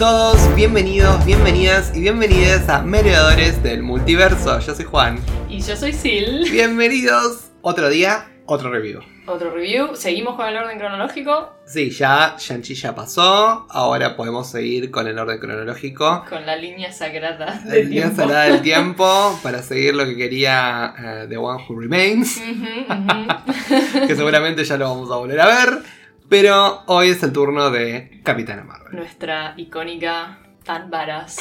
[0.00, 4.58] todos, bienvenidos, bienvenidas y bienvenidas a Mediadores del Multiverso.
[4.58, 5.18] Yo soy Juan.
[5.46, 6.48] Y yo soy Sil.
[6.50, 7.50] Bienvenidos.
[7.60, 9.02] Otro día, otro review.
[9.26, 9.94] Otro review.
[9.94, 11.52] Seguimos con el orden cronológico.
[11.66, 13.66] Sí, ya Shang-Chi ya pasó.
[13.68, 16.24] Ahora podemos seguir con el orden cronológico.
[16.30, 18.22] Con la línea sagrada La del línea tiempo.
[18.22, 22.38] sagrada del tiempo para seguir lo que quería eh, The One Who Remains.
[22.38, 24.06] Ujú, ujú.
[24.06, 25.99] que seguramente ya lo vamos a volver a ver.
[26.30, 28.96] Pero hoy es el turno de Capitana Marvel.
[28.96, 31.36] Nuestra icónica tan varas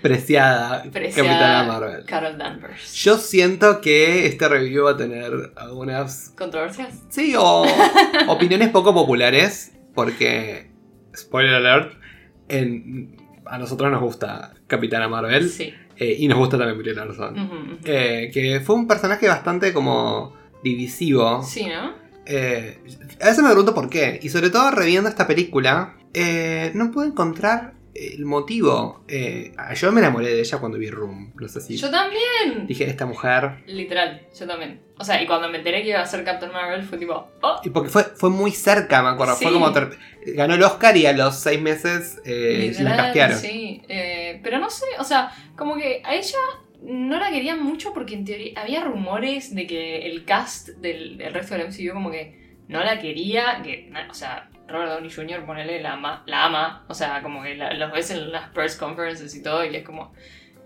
[0.00, 2.04] Preciada, preciada Capitana Marvel.
[2.06, 2.94] Carol Danvers.
[2.94, 7.02] Yo siento que este review va a tener algunas, ¿Controversias?
[7.10, 7.64] sí, o
[8.28, 10.70] opiniones poco populares, porque,
[11.16, 11.94] spoiler alert,
[12.48, 13.16] en-
[13.46, 15.74] a nosotros nos gusta Capitana Marvel Sí.
[15.96, 17.78] eh, y nos gusta también Brie Larson.
[17.84, 21.42] Eh, que fue un personaje bastante como divisivo.
[21.42, 22.01] Sí, ¿no?
[22.26, 22.78] Eh,
[23.20, 24.18] a veces me pregunto por qué.
[24.22, 29.04] Y sobre todo reviendo esta película, eh, no puedo encontrar el motivo.
[29.08, 31.32] Eh, yo me enamoré de ella cuando vi Room.
[31.38, 32.66] No sé si Yo también.
[32.66, 33.62] dije, esta mujer...
[33.66, 34.80] Literal, yo también.
[34.98, 37.60] O sea, y cuando me enteré que iba a ser Captain Marvel fue tipo, oh,
[37.64, 39.36] Y porque fue, fue muy cerca, me acuerdo.
[39.36, 39.72] Fue como...
[40.24, 43.38] Ganó el Oscar y a los seis meses eh, la Literal, castearon.
[43.38, 46.38] Sí, eh, pero no sé, o sea, como que a ella
[46.82, 51.32] no la querían mucho porque en teoría había rumores de que el cast del, del
[51.32, 55.44] resto del MCU como que no la quería, que, o sea, Robert Downey Jr.
[55.44, 59.34] ponele la ama, la ama, o sea, como que los ves en las press conferences
[59.34, 60.12] y todo y es como...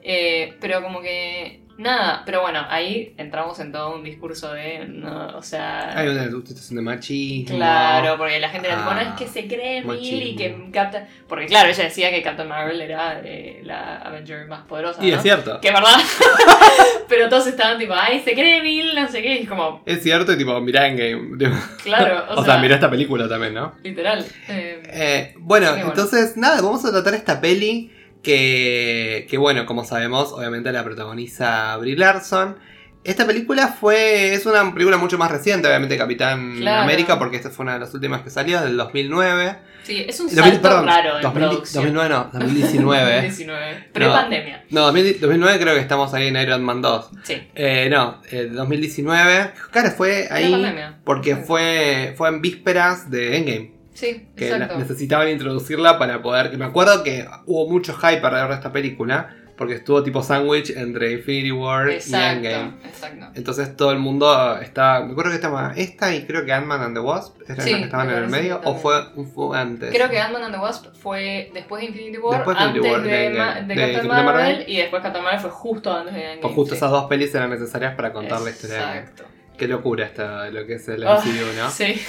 [0.02, 1.65] eh, pero como que...
[1.78, 4.86] Nada, pero bueno, ahí entramos en todo un discurso de...
[4.88, 5.98] No, o sea...
[5.98, 7.56] Hay una situación de machismo.
[7.56, 10.70] Claro, porque la gente era tipo, Ah, no es que se cree mil y que
[10.72, 11.06] Captain...
[11.28, 15.16] Porque claro, ella decía que Captain Marvel era eh, la Avenger más poderosa, Y ¿no?
[15.16, 15.60] es cierto.
[15.60, 15.96] Que es verdad.
[17.08, 19.36] Pero todos estaban tipo, ay, se cree mil, no sé qué.
[19.36, 21.54] Y es como, Es cierto y tipo, mirá en game.
[21.84, 23.74] claro, o, O, sea, mirá esta película también, ¿no?
[23.82, 24.24] literal.
[24.48, 25.86] eh, Eh, bueno, bueno.
[25.88, 27.92] entonces, nada, vamos a tratar esta peli
[28.22, 32.56] que, que, bueno, como sabemos, obviamente la protagoniza Brie Larson.
[33.04, 36.82] Esta película fue, es una película mucho más reciente, obviamente, Capitán Claro.
[36.82, 39.56] América, porque esta fue una de las últimas que salió, del 2009.
[39.84, 41.84] sí, es un 2000 salto perdón, raro en 2000 producción.
[41.84, 43.12] 2009 no, 2019.
[43.12, 43.88] 2019.
[43.92, 44.64] Pre-pandemia.
[44.70, 47.10] no, 2000 2009 creo que estamos ahí en Iron Man 2.
[47.22, 47.48] Sí.
[47.54, 49.52] Eh, no, eh, 2019.
[49.70, 53.75] Claro, fue ahí porque fue, fue en vísperas de Endgame.
[53.96, 54.78] Sí, que exacto.
[54.78, 56.50] necesitaban introducirla para poder.
[56.50, 60.68] Que me acuerdo que hubo mucho hype alrededor de esta película, porque estuvo tipo sándwich
[60.76, 62.74] entre Infinity War y Endgame.
[62.84, 63.26] exacto.
[63.34, 65.02] Entonces todo el mundo estaba.
[65.06, 67.78] Me acuerdo que estaba esta y creo que Ant-Man and the Wasp eran Sí, las
[67.80, 69.02] que estaban en el medio, o fue,
[69.34, 69.94] fue antes.
[69.94, 72.92] Creo que Ant-Man and the Wasp fue después de Infinity War, Después de antes Infinity
[73.00, 74.64] War, de, de- Ma- de- de de Captain Marvel, Marvel.
[74.68, 76.40] y después Captain Marvel fue justo antes de Endgame.
[76.42, 76.76] Pues justo sí.
[76.76, 78.76] esas dos pelis eran necesarias para contar la historia.
[79.00, 79.24] Exacto.
[79.56, 81.70] Qué locura esta, lo que es el Ah, MCU, ¿no?
[81.70, 82.00] Sí.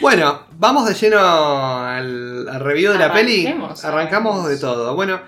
[0.00, 1.18] Bueno, vamos de lleno
[1.86, 3.54] al, al review de la peli.
[3.84, 4.94] Arrancamos de todo.
[4.94, 5.20] Bueno,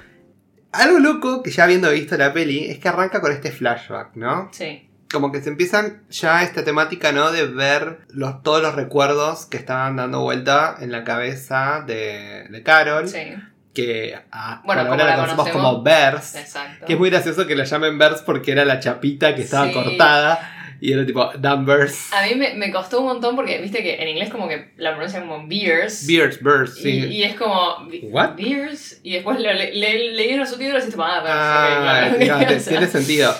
[0.73, 4.49] algo loco que ya habiendo visto la peli es que arranca con este flashback, ¿no?
[4.53, 4.87] Sí.
[5.13, 7.33] Como que se empiezan ya esta temática, ¿no?
[7.33, 12.63] De ver los, todos los recuerdos que estaban dando vuelta en la cabeza de, de
[12.63, 13.09] Carol.
[13.09, 13.35] Sí.
[13.75, 16.35] Que a, Bueno, como ahora la conocemos como Bers.
[16.37, 16.87] Exacto.
[16.87, 19.73] Que es muy gracioso que la llamen Bers porque era la chapita que estaba Sí.
[19.75, 20.57] cortada.
[20.81, 22.13] Y era tipo Danvers.
[22.13, 24.93] A mí me, me costó un montón porque, viste que en inglés como que la
[24.95, 26.07] pronuncian como beers.
[26.07, 26.91] Beers, Bers, Y, sí.
[27.09, 27.87] y es como.
[28.05, 28.37] What?
[28.37, 29.01] Beers.
[29.03, 32.23] Y después le, le, le- leí los subtítulos y es tipo, ah, Beers, Ah, ok,
[32.23, 32.41] claro.
[32.55, 33.35] no, tiene sentido.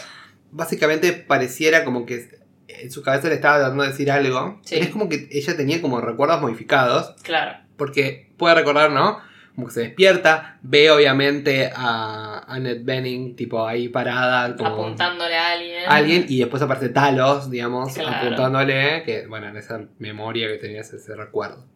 [0.53, 2.29] Básicamente pareciera como que
[2.69, 4.61] en su cabeza le estaba tratando de decir algo.
[4.65, 4.75] Sí.
[4.75, 7.15] Pero es como que ella tenía como recuerdos modificados.
[7.23, 7.59] Claro.
[7.77, 9.19] Porque puede recordar, ¿no?
[9.61, 15.53] Como que se despierta, ve obviamente a Annette Benning, tipo ahí parada, como Apuntándole a
[15.53, 15.83] alguien.
[15.87, 18.09] alguien, y después aparece Talos, digamos, Claro.
[18.17, 21.67] apuntándole, que bueno, en esa memoria que tenías ese recuerdo.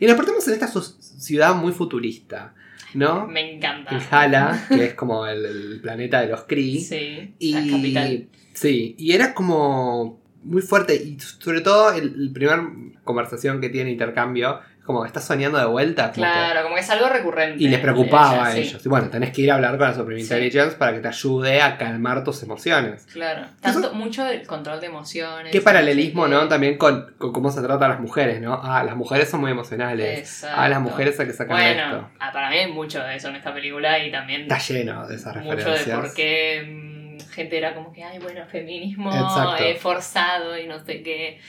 [0.00, 2.54] Y nos partimos en esta ciudad muy futurista,
[2.94, 3.26] ¿no?
[3.26, 3.90] Me encanta.
[3.94, 6.80] En Hala, que es como el, el planeta de los Kree.
[6.80, 7.34] Sí.
[7.38, 8.28] Y, La capital.
[8.54, 10.94] Sí, y era como muy fuerte.
[10.94, 12.60] Y sobre todo el, el primer
[13.04, 16.12] conversación que tiene intercambio, como estás soñando de vuelta.
[16.12, 17.62] como que- Claro, como que es algo recurrente.
[17.62, 18.58] y les preocupaba a sí.
[18.60, 18.84] ellos.
[18.84, 20.26] Y bueno, tenés que ir a hablar con la Supreme Sí.
[20.26, 23.06] Intelligence para que te ayude a calmar tus emociones.
[23.12, 23.46] Claro.
[23.60, 25.50] Tanto, mucho del control de emociones.
[25.52, 26.46] Qué paralelismo, no.
[26.48, 28.60] También con, con cómo se trata a las mujeres, ¿no?
[28.62, 30.18] Ah, las mujeres son muy emocionales.
[30.18, 30.56] Exacto.
[30.60, 32.10] Ah, las mujeres hay que sacar Bueno, esto.
[32.20, 35.14] ah, para mí hay mucho de eso en esta película y también Está lleno de
[35.16, 35.98] esas mucho de referencias.
[35.98, 39.10] por qué mm, gente era como que, ay, bueno, feminismo
[39.58, 41.40] eh, forzado y no sé qué.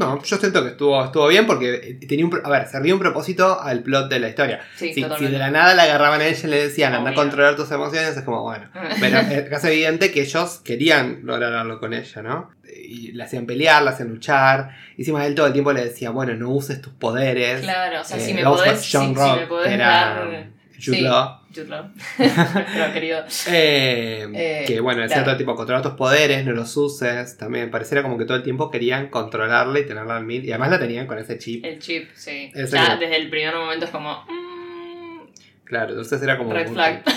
[0.00, 3.00] Eh, No, yo siento que estuvo, estuvo bien porque tenía un, a ver, servía un
[3.00, 4.60] propósito al plot de la historia.
[4.74, 7.56] Sí, Si, de la nada la agarraban a ella y le decían, anda a controlar
[7.56, 8.68] tus emociones, es como, bueno.
[9.00, 12.50] Pero es casi evidente que ellos querían lograrlo con ella, ¿no?
[12.72, 14.70] Y la hacían pelear, la hacían luchar.
[14.96, 17.60] Y encima él todo el tiempo le decía, bueno, no uses tus poderes.
[17.60, 19.86] Claro, o sea, Eh, si me vamos con podés, si, John si me podés era
[19.86, 20.59] dar...
[20.84, 21.02] Jude sí.
[21.02, 21.40] Law.
[21.54, 21.90] Jude Law.
[22.94, 23.24] Querido.
[23.48, 27.36] Eh, Eh, que bueno, decía todo tipo, controlar tus poderes, no los uses.
[27.36, 30.44] También pareciera como que todo el tiempo querían controlarla y tenerla al mil.
[30.44, 31.64] Y además la tenían con ese chip.
[31.64, 32.50] El chip, sí.
[32.54, 34.24] Ese ya que- desde el primer momento es como...
[34.28, 35.28] mm,
[35.64, 36.52] Claro, entonces era como.
[36.52, 37.04] red flag.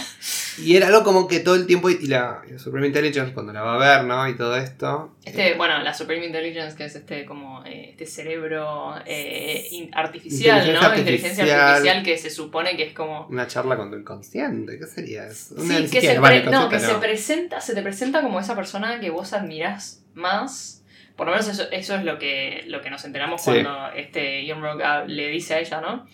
[0.57, 1.89] Y era algo como que todo el tiempo.
[1.89, 4.27] Y la, y la Supreme Intelligence, cuando la va a ver, ¿no?
[4.27, 5.15] Y todo esto.
[5.23, 10.59] Este, eh, bueno, la Supreme Intelligence, que es este como eh, este cerebro eh, artificial,
[10.59, 10.97] Inteligencia ¿no?
[10.97, 12.03] Inteligencia artificial.
[12.03, 13.27] que se supone que es como.
[13.27, 15.55] Una charla con tu inconsciente, ¿qué sería eso?
[15.55, 18.99] Una Sí, que, se, vale, no, que se presenta, se te presenta como esa persona
[18.99, 20.83] que vos admirás más.
[21.15, 23.51] Por lo menos eso, eso es lo que, lo que nos enteramos Sí.
[23.51, 26.07] cuando este Ian Rock le dice a ella, ¿no?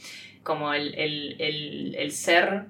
[0.44, 2.66] Como el, el, el, el ser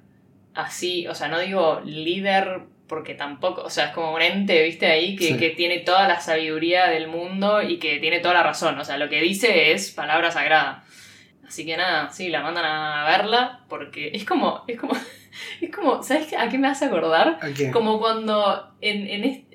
[0.53, 4.87] así, o sea, no digo líder porque tampoco, o sea, es como un ente, viste,
[4.87, 5.37] ahí que, Sí.
[5.37, 8.97] que tiene toda la sabiduría del mundo y que tiene toda la razón, o sea,
[8.97, 10.83] lo que dice es palabra sagrada.
[11.47, 14.93] Así que nada, sí, la mandan a verla porque es como, es como,
[15.61, 17.37] es como, ¿sabes a qué me hace acordar?
[17.41, 17.71] ¿A qué?
[17.71, 19.48] Como cuando en, en, este-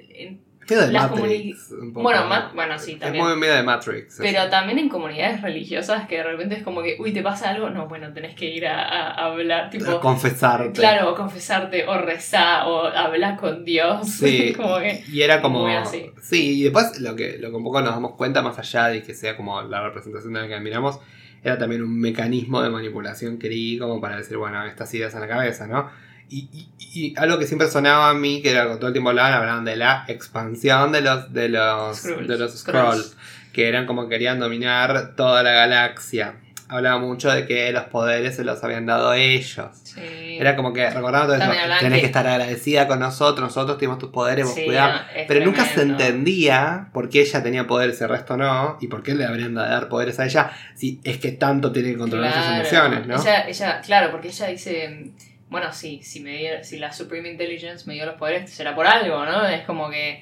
[0.69, 1.71] Medio de las Matrix.
[1.73, 2.03] un poco.
[2.03, 3.25] bueno, bueno, sí, Es también.
[3.25, 4.17] muy medio de Matrix.
[4.19, 7.71] Pero también en comunidades religiosas que de repente es como que, uy, ¿te pasa algo?
[7.71, 10.73] No, bueno, tenés que ir a, a- a hablar, tipo, Confesarte.
[10.81, 14.09] claro, o confesarte, o rezar, o hablar con Dios.
[14.25, 15.61] Sí, como que, y era como.
[15.63, 16.11] Muy así.
[16.23, 19.03] Sí, y después lo que, lo que un poco nos damos cuenta, más allá de
[19.03, 20.99] que sea como la representación de la que admiramos,
[21.43, 25.21] era también un mecanismo de manipulación que di como para decir, bueno, estas ideas en
[25.21, 25.91] la cabeza, ¿no?
[26.35, 29.33] Y, y- y algo que siempre sonaba a mí, que era todo el tiempo hablaban,
[29.35, 32.29] hablaban de la expansión de los, de los, Skrulls.
[32.29, 32.59] de los.
[32.59, 33.17] Scrolls,
[33.53, 36.37] que eran como que querían dominar toda la galaxia.
[36.69, 39.67] Hablaba mucho de que los poderes se los habían dado ellos.
[39.83, 40.01] sí.
[40.41, 41.51] Era como que recordaba todo eso.
[41.79, 45.07] Tenés que- estar agradecida con nosotros, nosotros tenemos tus poderes, vos Sí, cuidá.
[45.15, 48.89] es Pero nunca se entendía por qué ella tenía poderes y el resto no, y
[48.89, 51.99] por qué le habrían de dar poderes a ella si es que tanto tiene que
[51.99, 53.15] controlar sus emociones, ¿no?
[53.21, 55.11] Ella, ella, claro, porque ella dice,
[55.55, 58.89] bueno, sí, si, me dio- si la Supreme Intelligence me dio los poderes, será por
[58.89, 59.47] algo, ¿no?
[59.47, 60.21] Es como que...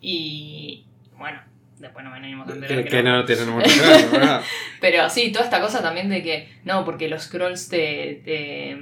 [0.00, 0.86] Y
[1.18, 1.38] bueno,
[1.78, 3.16] después no venimos a entender que, no.
[3.18, 4.42] no tienen mucho ver, ¿verdad?
[4.80, 8.76] Pero sí, toda esta cosa también de que, no, porque los scrolls te, te,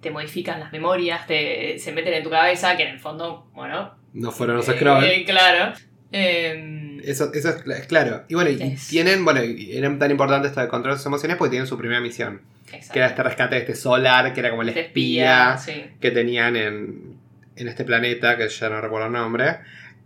[0.00, 3.94] te modifican las memorias, te, se meten en tu cabeza, que en el fondo, bueno...
[4.12, 5.04] No fueron los eh, Scrolls.
[5.06, 5.74] eh, claro.
[6.12, 8.24] Em, Eso, eso es, cl- es claro.
[8.28, 11.50] Y bueno, y tienen, bueno, y era tan importante esto de controlar sus emociones porque
[11.50, 12.40] tienen su primera misión.
[12.66, 12.92] exacto.
[12.92, 15.84] Que era este rescate de este solar, que era como el Te espía, sí.
[16.00, 17.14] que tenían en,
[17.56, 19.56] en este planeta, que ya no recuerdo el nombre.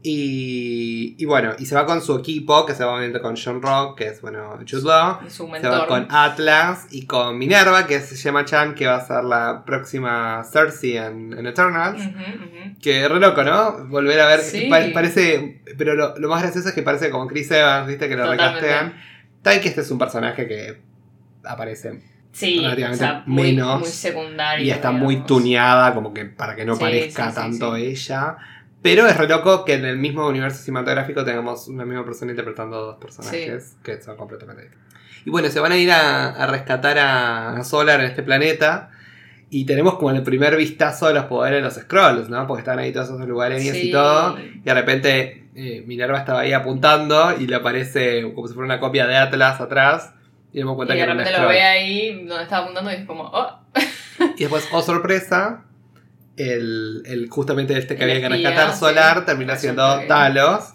[0.02, 3.60] Y, y bueno, y se va con su equipo, que se va obviamente con John
[3.60, 5.18] Rock, que es, bueno, Jude Law.
[5.28, 9.06] Su Se va con Atlas y con Minerva, que es Gemma Chan, que va a
[9.06, 12.00] ser la próxima Cersei en, en Eternals.
[12.00, 12.78] Ujú, ujú.
[12.80, 13.86] Que re loco, ¿no?
[13.88, 14.40] Volver a ver.
[14.40, 14.68] Sí.
[14.70, 15.62] pa- parece.
[15.76, 18.08] Pero lo, lo más gracioso es que parece como Chris Evans, ¿viste?
[18.08, 18.60] Que lo Totalmente.
[18.66, 18.94] recastean.
[19.42, 20.80] Tal que este es un personaje que
[21.44, 22.00] aparece
[22.32, 26.64] Sí, relativamente o sea, muy, menos muy y está muy tuneada, como que para que
[26.64, 28.36] no Sí, parezca sí, tanto ella.
[28.82, 32.80] Pero es re loco que en el mismo universo cinematográfico tengamos una misma persona interpretando
[32.80, 34.90] dos personajes que son completamente distintos.
[35.26, 38.90] Y bueno, se van a ir a, a rescatar a, a Solar en este planeta.
[39.52, 42.46] Y tenemos como el primer vistazo de los poderes de los Scrolls, ¿no?
[42.46, 43.88] Porque están ahí todos esos lugares Sí.
[43.88, 44.38] y todo.
[44.38, 48.80] Y de repente eh, Minerva estaba ahí apuntando y le aparece como si fuera una
[48.80, 50.14] copia de Atlas atrás.
[50.52, 52.94] Y damos Y cuenta de que un repente lo ve ahí donde estaba apuntando y
[52.94, 53.58] es como, oh,
[54.36, 55.64] Y después, oh sorpresa,
[56.48, 58.78] el, el justamente este que El había que rescatar sí.
[58.80, 59.60] Solar termina Resulta
[59.96, 60.74] siendo Talos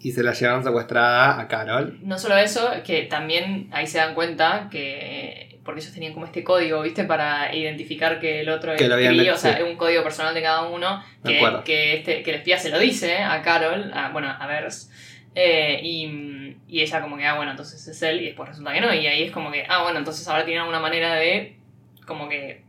[0.00, 1.98] y se la llevan secuestrada a Carol.
[2.02, 6.44] no solo eso, que también ahí se dan cuenta que, porque ellos tenían como este
[6.44, 7.04] código, ¿viste?
[7.04, 8.90] Para identificar que el otro Que es
[9.30, 9.62] o sea, sí.
[9.62, 13.18] un código personal de cada uno, que, que, este, que el espía se lo dice
[13.18, 14.90] a Carol, a- bueno, a Vers.
[15.34, 18.80] eh, y, y ella como que, ah, bueno, entonces es él, y después resulta que
[18.80, 21.56] no, y ahí es como que, ah, bueno, entonces ahora tienen alguna manera de
[22.06, 22.62] como que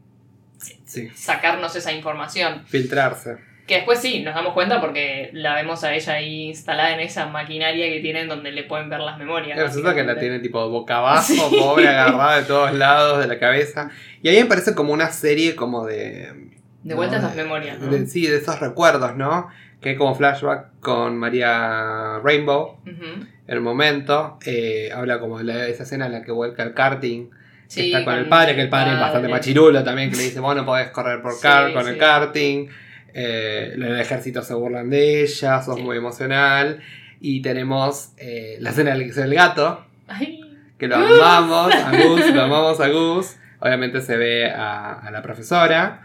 [0.85, 2.63] Sí, sacarnos esa información.
[2.67, 3.37] filtrarse.
[3.67, 7.25] Que después sí, nos damos cuenta porque la vemos a ella ahí instalada en esa
[7.27, 9.59] maquinaria que tienen donde le pueden ver las memorias.
[9.59, 11.41] Resulta que la tiene tipo boca abajo, Sí.
[11.59, 13.89] pobre, agarrada de todos lados de la cabeza.
[14.23, 16.47] Y a mí me parece como una serie como de...
[16.83, 17.91] De vuelta a esas memorias, ¿no?
[17.91, 19.49] de- sí, de esos recuerdos, ¿no?
[19.81, 24.39] Que hay como flashback con María Rainbow en un momento.
[24.45, 27.29] eh, habla como de esa escena en la que vuelca el karting.
[27.67, 30.23] Que Sí, está con, el padre, que el padre es bastante machirulo también, que le
[30.23, 31.89] dice, vos no podés correr por Sí, car con sí.
[31.91, 32.67] el karting.
[33.13, 35.81] Eh, el ejército se burlan de ella, sos Sí.
[35.81, 36.79] muy emocional.
[37.19, 40.39] Y tenemos eh, la escena del, del gato, Ay.
[40.77, 43.35] que lo amamos a Gus, lo amamos a Gus.
[43.59, 46.03] Obviamente se ve a, a la profesora.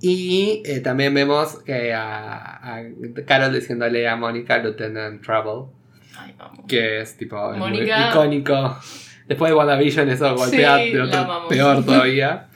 [0.00, 2.82] Y eh, también vemos que a, a
[3.26, 5.70] Carol diciéndole a Mónica Lieutenant Trouble,
[6.18, 6.64] Ay, vamos.
[6.66, 8.78] que es tipo es muy icónico.
[9.26, 11.48] Después de WandaVision eso golpea Sí, de la otro- amamos.
[11.48, 12.48] peor todavía.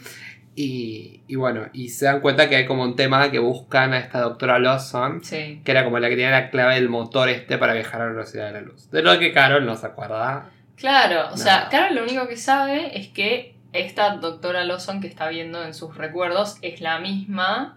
[0.54, 3.98] Y, y bueno, y se dan cuenta que hay como un tema que buscan a
[3.98, 5.60] esta doctora Lawson, Sí.
[5.64, 8.10] que era como la que tenía la clave del motor este para viajar a la
[8.12, 8.90] velocidad de la luz.
[8.90, 10.50] De lo que Carol no se acuerda.
[10.76, 11.68] Claro, o sea.
[11.70, 15.96] Carol lo único que sabe es que esta doctora Lawson que está viendo en sus
[15.96, 17.76] recuerdos es la misma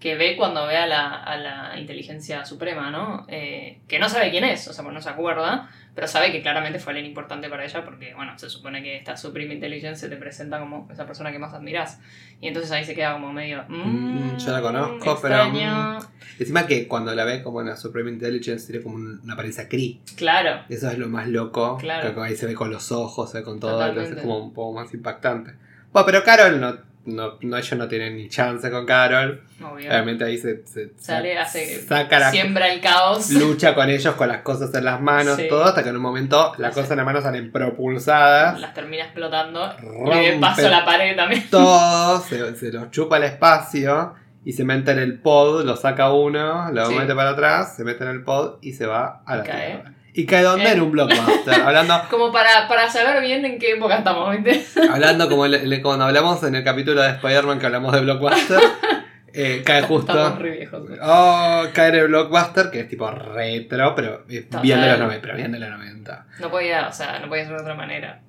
[0.00, 3.24] que ve cuando ve a la, a la inteligencia suprema, ¿no?
[3.28, 6.40] Eh, que no sabe quién es, o sea, pues no se acuerda, pero sabe que
[6.42, 10.08] claramente fue alguien importante para ella porque, bueno, se supone que esta Supreme Intelligence se
[10.08, 12.00] te presenta como esa persona que más admiras.
[12.40, 13.64] Y entonces ahí se queda como medio...
[13.68, 15.98] Mm, mm, yo la conozco, pero, extraño.
[16.38, 19.68] Encima que cuando la ve como en la Supreme Intelligence tiene como un- una apariencia
[19.68, 20.00] Cree.
[20.16, 21.76] Claro, Eso es lo más loco.
[21.78, 22.14] Claro.
[22.14, 23.86] Que ahí se ve con los ojos, se ve con todo.
[23.86, 25.52] Entonces es como un poco más impactante.
[25.92, 29.42] Bueno, pero Carol no, no, no ellos no tienen ni chance con Carol.
[29.60, 29.88] obvio.
[29.90, 31.82] Obviamente ahí se, se- Sale, se- hace...
[31.82, 33.30] saca la, Siembra el caos.
[33.30, 35.46] lucha con ellos con las cosas en las manos, Sí.
[35.48, 36.80] todo, hasta que en un momento las Sí.
[36.80, 38.60] cosas en las manos salen propulsadas.
[38.60, 39.72] las termina explotando.
[39.82, 41.44] Y Rompe de paso la pared también.
[41.50, 46.12] todo, se, se los chupa el espacio y se mete en el pod, lo saca
[46.12, 46.94] uno, lo Sí.
[46.94, 49.66] mete para atrás, se mete en el pod y se va a la Y cae.
[49.72, 49.94] Tierra.
[50.14, 50.66] ¿Y cae dónde?
[50.66, 51.54] En- En un blockbuster.
[51.62, 54.64] hablando, Como para, para saber bien en qué época estamos, ¿viste?
[54.90, 58.60] hablando como le- le- cuando hablamos en el capítulo de Spider-Man que hablamos de blockbuster,
[59.34, 60.12] eh, cae justo.
[60.12, 60.82] Estamos re viejos.
[61.02, 64.62] Oh, cae en el blockbuster, que es tipo retro, pero es Total.
[64.62, 66.26] bien de los 90, pero bien de los 90.
[66.40, 68.20] No podía, o sea, no podía ser de otra manera.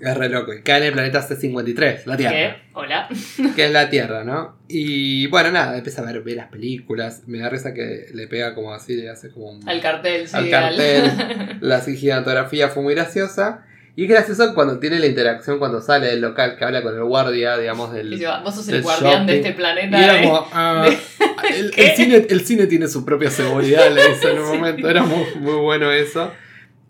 [0.00, 0.52] Es re loco.
[0.52, 2.34] Y cae en el planeta C53, la Tierra.
[2.34, 2.54] ¿Qué?
[2.74, 3.08] Hola.
[3.56, 4.58] que es la Tierra, ¿no?
[4.68, 7.22] Y bueno, nada, empieza a ver, ve las películas.
[7.26, 9.68] Me da risa que le pega como así, le hace como un.
[9.68, 10.36] Al cartel, sí.
[10.36, 11.58] Al cartel.
[11.60, 13.64] La gigantografía fue muy graciosa.
[13.96, 17.04] Y es gracioso cuando tiene la interacción, cuando sale del local, que habla con el
[17.04, 18.12] guardia, digamos, del.
[18.12, 20.04] Y vos sos el guardián de este Y planeta.
[20.04, 20.24] era ¿eh?
[20.24, 20.88] como, ah,
[21.54, 24.56] el, cine, el cine tiene su propia seguridad, le dice en un Sí.
[24.56, 24.88] momento.
[24.90, 26.32] Era muy, muy bueno eso.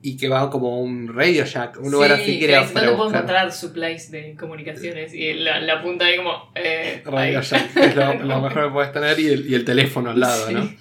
[0.06, 2.96] Y que va como un Radio Shack, un lugar Sí, así que era para ¿Dónde
[2.96, 5.14] puedo encontrar supplies de comunicaciones?
[5.14, 6.50] Y la, la punta ahí como...
[6.54, 7.44] Eh, Radio ahí.
[7.44, 10.20] Shack, que es lo, lo mejor que puedes tener, y el, y el teléfono al
[10.20, 10.52] lado, Sí.
[10.54, 10.74] ¿no?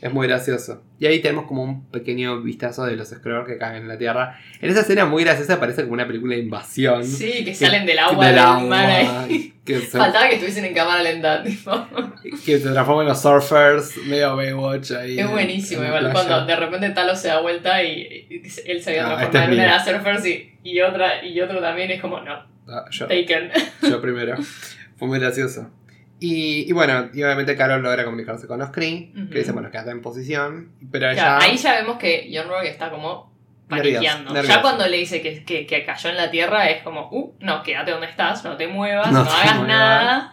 [0.00, 0.82] Es muy gracioso.
[1.00, 4.38] Y ahí tenemos como un pequeño vistazo de los Skrull que caen en la Tierra.
[4.60, 7.04] En esa escena muy graciosa parece como una película de invasión.
[7.04, 9.54] Sí, que salen del agua del del agua, mar ahí.
[9.64, 11.72] Que se, Faltaba que estuviesen en cámara lenta, tipo.
[12.44, 15.18] que se transforman en los surfers, medio Baywatch ahí.
[15.18, 16.12] Es buenísimo, en igual.
[16.12, 19.44] Cuando de repente Talos se da vuelta y, y él se había transformado este es
[19.44, 23.50] en una surfers y, y otra y otro también es como, no, Ah, yo, taken.
[23.82, 24.36] yo primero.
[24.96, 25.70] Fue muy gracioso.
[26.20, 29.90] Y, y bueno, y obviamente Carol logra comunicarse con los Kree, que dice, bueno, quédate
[29.90, 30.72] en posición.
[30.90, 31.50] Pero Claro, ella...
[31.50, 33.32] ahí ya vemos que John Rogue está como
[33.68, 34.42] paniqueando.
[34.42, 37.62] Ya cuando le dice que, que, que cayó en la tierra es como, uh, no,
[37.62, 39.68] quédate donde estás, no te muevas, No no, te hagas muevas.
[39.68, 40.32] nada.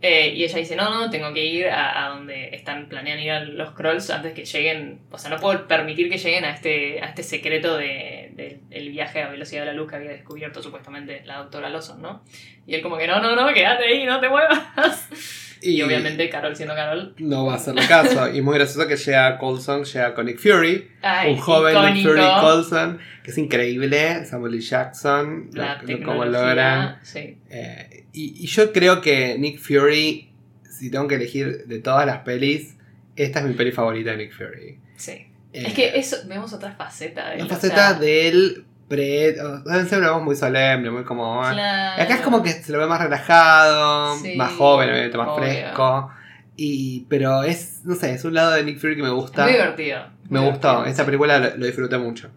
[0.00, 3.32] Eh, y ella dice, no, no, tengo que ir a, a donde están planean ir
[3.32, 7.00] a los Krolls antes que lleguen, o sea, no puedo permitir que lleguen a este,
[7.02, 10.62] a este secreto de, de- del viaje a velocidad de la luz que había descubierto
[10.62, 12.22] supuestamente la doctora Lawson, ¿no?
[12.64, 15.08] Y él como que, no, no, no, quédate ahí, no te muevas.
[15.60, 18.32] Y, obviamente Carol siendo Carol, No va a hacerle caso.
[18.32, 20.88] y muy gracioso que llega Coulson, llega con Nick Fury.
[21.02, 22.06] ay, un joven Nick.
[22.06, 24.24] Fury Coulson, que es increíble.
[24.24, 24.62] Samuel L.
[24.62, 27.00] Jackson, la lo- como logran.
[27.02, 27.38] sí.
[27.50, 27.87] Eh,
[28.20, 30.30] y, y yo creo que Nick Fury,
[30.70, 32.76] si tengo que elegir de todas las pelis,
[33.16, 34.78] esta es mi peli favorita de Nick Fury.
[34.96, 35.12] Sí.
[35.52, 37.38] Eh, Es que eso, vemos otra faceta de él.
[37.40, 41.04] La o faceta sea, de él, pre, o- debe ser una voz muy solemne, muy
[41.04, 41.42] como.
[41.42, 41.52] ah.
[41.52, 42.02] claro.
[42.02, 45.38] Acá es como que se lo ve más relajado, Sí, más joven, obviamente, más obvio.
[45.44, 46.10] fresco.
[46.56, 49.44] Y, pero es, no sé, es un lado de Nick Fury que me gusta.
[49.44, 50.00] muy divertido.
[50.28, 51.06] Me Muy gustó, divertido, esta sí.
[51.06, 52.30] película lo, lo disfruté mucho.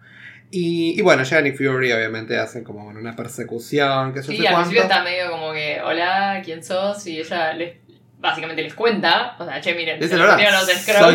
[0.52, 4.46] Y, y bueno, llega Nick Fury, obviamente hacen como una persecución, que yo Sí, sé
[4.48, 4.70] al cuánto.
[4.70, 7.06] principio está medio como que, hola, ¿quién sos?
[7.06, 7.76] Y ella les,
[8.18, 10.36] básicamente les cuenta, o sea, che, miren, Dice los soy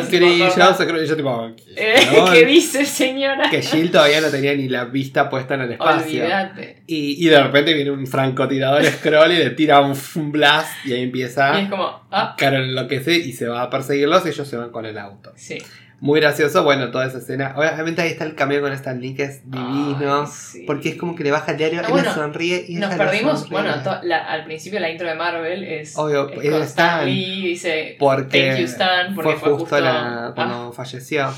[0.10, 1.96] Kree, yo soy Kree", y yo tipo, Eh.
[2.34, 3.50] ¿Qué dice, señora?
[3.52, 6.24] que Jill todavía no tenía ni la vista puesta en el espacio.
[6.24, 6.82] Olvídate.
[6.88, 10.94] Y, y de repente viene un francotirador scroll y le tira un, un blast y
[10.94, 11.60] ahí empieza...
[11.60, 14.72] Y es como, ah, Carol enloquece y se va a perseguirlos y ellos se van
[14.72, 15.32] con el auto.
[15.36, 15.60] sí.
[16.00, 17.54] Muy gracioso, bueno, toda esa escena.
[17.58, 20.22] Obviamente ahí está el cameo con Stan Lee que es divino.
[20.22, 20.64] Ay, sí.
[20.68, 23.40] Porque es como que le baja el diario, Ah, él bueno, sonríe y Nos perdimos,
[23.40, 23.60] sonríe.
[23.60, 26.86] bueno, to- la- al principio la intro de Marvel es, Obvio, es es con Stan
[27.00, 27.06] Stan.
[27.08, 30.32] Lee, dice, Porque Thank you, Stan, porque fue fue justo, justo- la- Ah.
[30.36, 31.34] cuando falleció.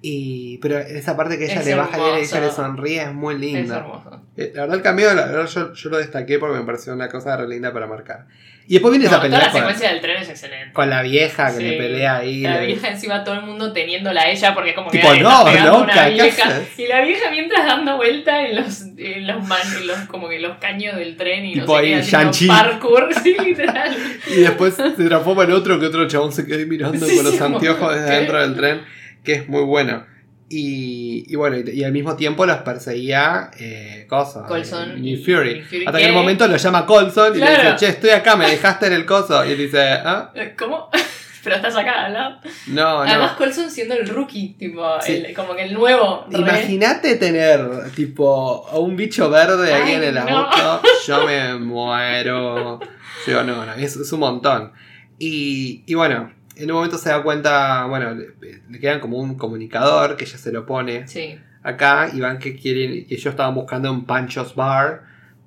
[0.00, 3.02] Y, pero esa parte que ella Es le baja el diario y ella le sonríe
[3.02, 3.78] es muy es linda.
[3.78, 4.22] hermoso.
[4.40, 7.08] Eh, La verdad el cambio, la verdad yo, yo lo destaqué porque me pareció una
[7.08, 8.26] cosa re linda para marcar.
[8.68, 10.72] Y después viene No, esa toda pelea la con, secuencia del tren es excelente.
[10.74, 11.62] con la vieja que Sí.
[11.62, 12.42] le pelea ahí.
[12.42, 15.30] La vieja encima todo el mundo teniéndola a ella porque como que Tipo, "Ay, no,
[15.44, 16.60] loca, una ¿qué vieja.
[16.76, 20.38] Y la vieja mientras dando vuelta en los, en los, man- en los como que
[20.38, 22.46] los caños del tren y Tipo no sé ahí, qué, haciendo Shang-Chi.
[22.46, 23.96] parkour, sí, literal.
[24.28, 27.24] Y después se transforma en otro que otro chabón se queda ahí mirando Sí, con
[27.24, 28.12] los sí, anteojos desde ¿qué?
[28.12, 28.80] adentro del tren,
[29.24, 30.04] que es muy bueno.
[30.50, 35.16] Y, y bueno, y, y al mismo tiempo los perseguía eh, cosa, Colson eh, y-
[35.18, 35.62] Fury.
[35.86, 38.48] Hasta que en un momento lo llama Colson y le dice, che, estoy acá, me
[38.50, 39.44] dejaste en el coso.
[39.44, 40.32] Y él dice, ¿ah?
[40.58, 40.88] ¿Cómo?
[41.44, 42.40] Pero estás acá, ¿no?
[42.66, 43.38] No, Además, no.
[43.38, 45.22] Colson siendo el rookie, tipo, Sí.
[45.26, 46.26] el- como que el nuevo.
[46.30, 50.20] Imagínate tener, tipo, a un bicho verde ahí Ay, en el no.
[50.28, 50.82] auto.
[51.06, 52.80] Yo me muero.
[53.26, 54.72] Yo no, no, es, es un montón.
[55.18, 58.28] Y, y bueno, en un momento se da cuenta, bueno, le,
[58.68, 61.38] le quedan como un comunicador que ella se lo pone Sí.
[61.62, 65.02] acá y van que quieren, que ellos estaban buscando un Pancho's Bar,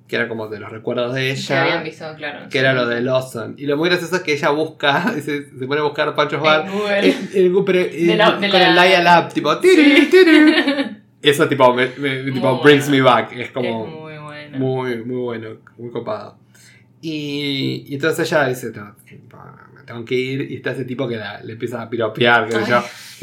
[0.08, 2.48] que era como de los recuerdos de Que habían ella, visto, claro.
[2.50, 3.54] que era lo de Lawson.
[3.56, 6.66] Y lo muy gracioso es que ella busca, se, se pone a buscar Pancho's Bar,
[6.66, 7.90] En Google.
[7.92, 8.18] eh,
[8.50, 10.54] con el Laia Lab, tipo, tiri, tiri.
[11.22, 13.04] Eso tipo, me, me- tipo brings bueno.
[13.04, 14.58] me back, es Es como muy bueno.
[14.58, 16.36] muy, muy bueno, muy copado.
[17.00, 18.94] Y, y entonces ella dice, no,
[19.84, 22.60] tengo que ir, y está ese tipo que la- le empieza a piropear, que yo,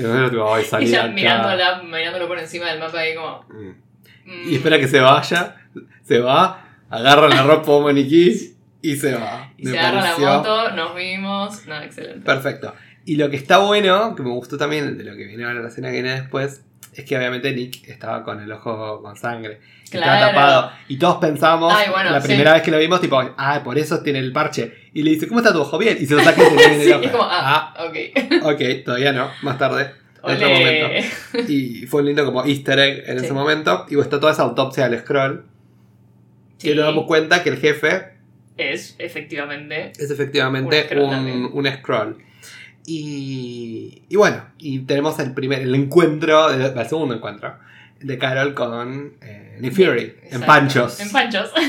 [0.08, 3.46] nosotros tipo, ay, Y ella mirándola, mirándolo por encima del mapa ahí como...
[3.50, 4.50] Mm.
[4.50, 5.56] Y espera que se vaya,
[6.04, 9.52] se va, agarra la ropa de maniquí y se va.
[9.58, 11.66] y Me se agarra la moto, nos vimos.
[11.68, 12.26] No, excelente.
[12.26, 12.74] Perfecto.
[13.06, 15.70] Y lo que está bueno, que me gustó también de lo que viene ahora la
[15.70, 16.64] escena que viene después,
[17.00, 19.60] es que obviamente Nick estaba con el ojo con sangre.
[19.84, 20.28] Estaba Claro.
[20.28, 20.72] tapado.
[20.88, 22.28] Y todos pensamos, Ay, bueno, la sí.
[22.28, 24.74] primera vez que lo vimos, tipo, ah, por eso tiene el parche.
[24.94, 25.78] Y le dice, ¿cómo está tu ojo?
[25.78, 25.98] Bien.
[26.00, 27.04] Y se lo saca y se Sí, el ojo.
[27.06, 27.96] es como, ah, ok.
[28.44, 29.92] Ah, ok, todavía no, más tarde.
[30.24, 30.90] En otro momento.
[31.48, 33.26] Y fue un lindo como easter egg en Sí.
[33.26, 33.86] ese momento.
[33.90, 35.46] Y está toda esa autopsia del scroll.
[36.60, 38.10] Que nos damos cuenta que el jefe
[38.58, 39.94] es efectivamente.
[39.98, 41.50] es efectivamente Un scroll un, también.
[41.54, 42.18] un scroll.
[42.92, 47.56] Y, y bueno, y tenemos el primer el encuentro, el, el segundo encuentro
[48.00, 50.42] de Carol con eh, Nick Fury en.
[50.42, 51.00] Panchos.
[51.00, 51.52] En Panchos.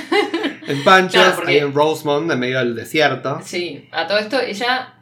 [0.66, 3.40] En Panchos, porque- ahí en Rosemont, en medio del desierto.
[3.42, 4.94] Sí, a todo esto ella,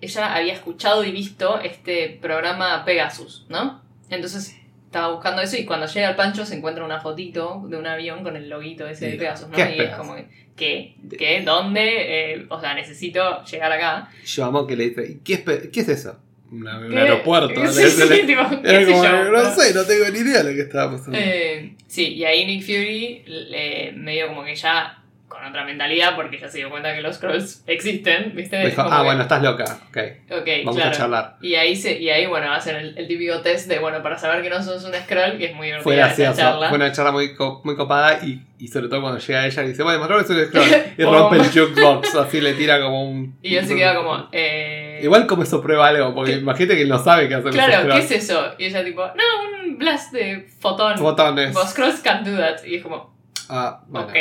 [0.00, 3.82] ella había escuchado y visto este programa Pegasus, ¿no?
[4.08, 4.56] Entonces
[4.86, 8.22] estaba buscando eso y cuando llega al Pancho se encuentra una fotito de un avión
[8.22, 9.16] con el loguito ese de.
[9.18, 9.56] Pegasus, ¿no?
[9.56, 10.94] ¿Qué es y es como que, ¿qué?
[11.18, 11.42] ¿Qué?
[11.44, 12.32] ¿Dónde?
[12.34, 14.08] Eh, o sea, necesito llegar acá.
[14.24, 16.18] Yo amo que le dice, ¿y ¿qué es, pe- qué es eso?
[16.50, 17.60] Una- un aeropuerto.
[17.72, 19.30] Sí, Le- sí, le- tipo, era como, yo.
[19.32, 21.18] no sé, no tengo ni idea de lo que estaba pasando.
[21.20, 25.01] Eh, sí, y ahí Nick Fury le, medio como que ya
[25.32, 28.58] con otra mentalidad, porque ya se dio cuenta que los scrolls existen, ¿viste?
[28.66, 29.64] Dijo, ah, que- bueno, estás loca.
[29.88, 29.98] Ok,
[30.30, 30.90] Ok, vamos claro.
[30.90, 31.36] a charlar.
[31.40, 34.42] Y ahí, se, y ahí bueno, hacen el, el típico test de, bueno, para saber
[34.42, 36.68] que no sos un scroll, que es muy Fue divertida esa gracioso, charla.
[36.68, 39.68] fue una charla muy, co- muy copada y, y sobre todo cuando llega ella y
[39.68, 40.82] dice, bueno, mostrame que es un scroll.
[40.98, 43.36] Y rompe el jukebox, así le tira como un...
[43.42, 45.00] Y él se queda como, eh...
[45.02, 46.38] Igual como eso prueba algo, porque ¿Qué?
[46.38, 48.54] imagínate que él no sabe qué hacer Claro, ¿qué es eso?
[48.58, 50.94] Y ella tipo, no, un blast de fotón.
[51.00, 51.54] botones.
[51.54, 52.62] Los scrolls can't do that.
[52.64, 53.11] Y es como,
[53.54, 54.08] Ah, bueno.
[54.08, 54.14] ok.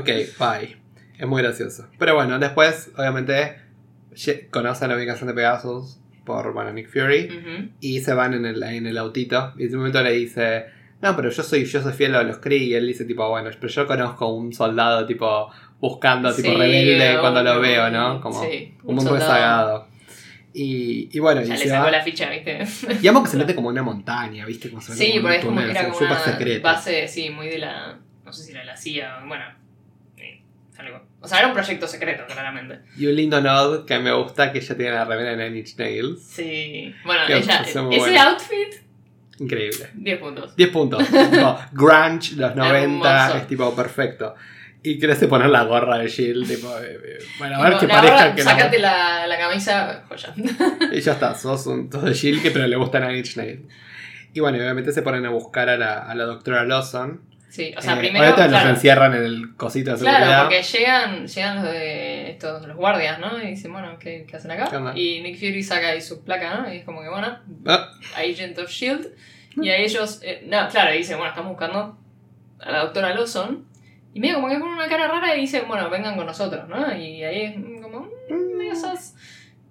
[0.00, 0.06] ok,
[0.38, 0.76] bye.
[1.18, 1.88] Es muy gracioso.
[1.98, 3.56] Pero bueno, después, obviamente,
[4.50, 7.72] conocen la ubicación de Pegasus por, bueno, Nick Fury.
[7.80, 9.54] Y se van en el, en el autito.
[9.56, 10.66] Y en ese momento le dice,
[11.00, 12.58] no, pero yo soy, yo soy fiel a los Kree.
[12.64, 15.50] Y él dice, tipo, bueno, pero yo conozco un soldado, tipo,
[15.80, 18.20] buscando, tipo, Sí, rebelde cuando lo veo, ¿no?
[18.20, 19.88] Como sí, un mundo rezagado.
[20.52, 22.64] Y, y bueno, Ya y le sacó la ficha, ¿viste?
[23.00, 24.70] Y amo que se mete como una montaña, ¿viste?
[24.70, 26.62] Como se Sí, porque es como, túnel, era como una secreto.
[26.62, 27.98] base, sí, muy de la.
[28.28, 29.44] No sé si era la CIA, bueno.
[30.16, 30.42] sí,
[30.78, 31.00] algo.
[31.20, 32.80] O sea, era un proyecto secreto, claramente.
[32.96, 35.76] Y un lindo nod que me gusta que ella tiene la remera de Nine Inch
[35.78, 36.22] Nails.
[36.22, 36.94] Sí.
[37.04, 37.62] Bueno, Que ella.
[37.62, 38.74] Ese outfit,
[39.38, 39.88] Increíble.
[39.94, 40.56] 10 puntos.
[40.56, 41.08] 10 puntos.
[41.30, 43.38] tipo, grunge, los 90, Hermoso.
[43.38, 44.34] es tipo perfecto.
[44.82, 47.88] Y crece poner la gorra de Shield, tipo, eh, eh, bueno, a ver Tipo, que
[47.88, 50.32] parezca verdad, que Sácate la, la camisa, joya.
[50.36, 50.92] no.
[50.92, 53.62] Y ya está, sos un sos de Shield que pero le gusta Nine Inch Nails.
[54.34, 57.22] Y bueno, obviamente se ponen a buscar a la, a la doctora Lawson.
[57.48, 58.24] Sí, o sea, Eh, primero.
[58.24, 60.18] ahorita los Claro, encierran en el cosito de seguridad.
[60.26, 63.42] claro, porque llegan, llegan los de estos, los guardias, ¿no?
[63.42, 64.92] Y dicen, bueno, ¿qué, qué hacen ¿Qué acá?
[64.94, 66.72] Y Nick Fury saca ahí su placa, ¿no?
[66.72, 69.08] Y es como que, bueno, Ah, Agent of Shield.
[69.60, 71.98] Y a ellos, eh, no, claro, dicen, bueno, estamos buscando
[72.60, 73.64] a la doctora Lawson.
[74.14, 76.94] Y medio como que pone una cara rara y dicen, bueno, vengan con nosotros, ¿no?
[76.96, 79.14] Y ahí es mm, como, mm, medio sos.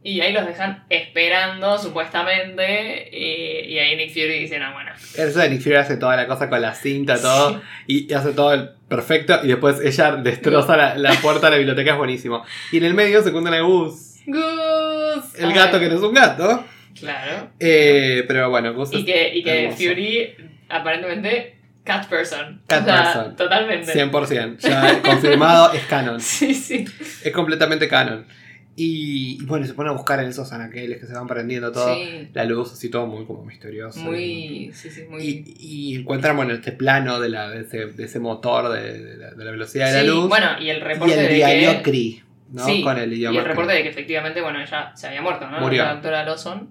[0.03, 3.09] Y ahí los dejan esperando, supuestamente.
[3.11, 4.91] Y, y ahí Nick Fury dice, no, bueno.
[4.95, 7.61] eso de Nick Fury hace toda la cosa con la cinta, todo.
[7.87, 9.39] Y, y hace todo el perfecto.
[9.43, 12.43] Y después ella destroza la, la puerta de la biblioteca, es buenísimo.
[12.71, 14.15] Y en el medio se encuentran a Gus.
[14.25, 15.43] Goose.
[15.43, 16.63] El gato que no es un gato.
[16.99, 17.51] Claro.
[17.59, 19.77] Eh, pero bueno, Gus Y que, y que hermoso.
[19.83, 20.35] Fury
[20.69, 22.61] aparentemente cat person.
[22.67, 23.35] Cat O sea, person.
[23.35, 23.93] Totalmente.
[23.93, 24.57] 100%.
[24.59, 26.19] Ya confirmado, es canon.
[26.21, 26.85] Sí, sí.
[27.23, 28.25] Es completamente canon.
[28.79, 31.95] Y, y bueno, se pone a buscar en esos anaqueles que se van prendiendo todo.
[31.95, 32.29] Sí.
[32.33, 33.99] La luz, así todo muy como misterioso.
[34.01, 34.71] Muy.
[34.71, 35.19] Sí, sí, muy.
[35.23, 39.17] Y, y encuentran, bueno, este plano de, la, de, ese, de ese motor de, de
[39.17, 40.29] la, de la velocidad de la luz.
[40.29, 41.81] Bueno, y el y reporte el de diario que.
[41.89, 42.63] Cree, ¿no?
[42.65, 43.77] Sí, Con el y idioma el reporte Cree.
[43.77, 45.59] de que efectivamente, bueno, ella se había muerto, ¿no?
[45.59, 45.83] Murió.
[45.83, 46.69] La doctora Lawson.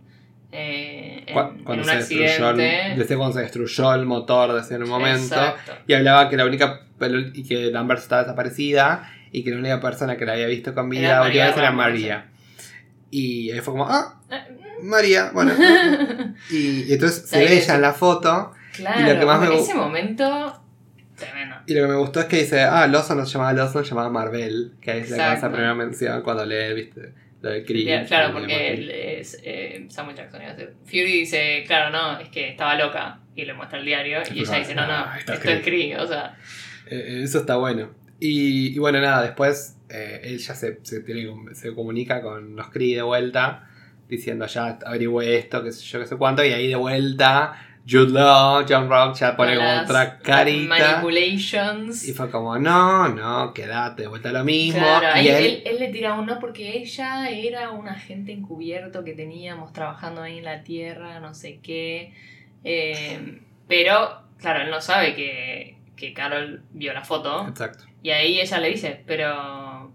[0.52, 4.52] eh, en, Cu- en Cuando un se destruyó, el, desde cuando se destruyó el motor
[4.54, 5.34] desde un momento.
[5.34, 5.72] Exacto.
[5.88, 6.82] Y hablaba que la única.
[7.34, 9.12] Y que Lambert estaba desaparecida.
[9.32, 12.26] Y que la única persona que la había visto con vida vez era María.
[13.10, 15.52] Y ahí fue como, ah, Eh, María, bueno.
[16.50, 18.52] y, y entonces se ve ella en la foto.
[18.74, 20.62] Claro, Y lo que más me gu- ese momento.
[21.16, 21.56] Tremendo.
[21.66, 23.90] Y lo que me gustó es que dice, ah, Lawson no se llamaba Lawson, se
[23.90, 24.72] llamaba Marvel.
[24.80, 27.84] Que es la que primera mención cuando lee, viste, lo de Kree.
[27.84, 30.42] Bien, claro, el porque él es, eh, Samuel Jackson.
[30.84, 33.20] Fury dice, claro, no, es que estaba loca.
[33.34, 34.18] Y le muestra el diario.
[34.34, 35.62] Y ella dice, no, no, Ah, esto es.
[35.62, 35.96] Kree.
[35.96, 36.36] O sea,
[36.90, 37.90] Eh, eso está bueno.
[38.18, 42.68] Y, y bueno, nada, después eh, él ya se, se, tiene, se comunica con los
[42.70, 43.68] Kree de vuelta,
[44.09, 48.11] diciendo ya averigüé esto, qué sé yo, qué sé cuánto, y ahí de vuelta Jude
[48.11, 50.68] Law, John Rock ya pone como otra carita.
[50.68, 52.09] Manipulations.
[52.09, 54.81] Y fue como, no, no, quédate, de vuelta a lo mismo.
[54.81, 58.33] Claro, y ahí él, él, él le tira un no porque ella era un agente
[58.33, 62.12] encubierto que teníamos trabajando ahí en la Tierra, no sé qué.
[62.64, 67.46] Eh, pero, claro, él no sabe que, que Carol vio la foto.
[67.46, 69.92] Exacto, Y ahí ella le dice, pero...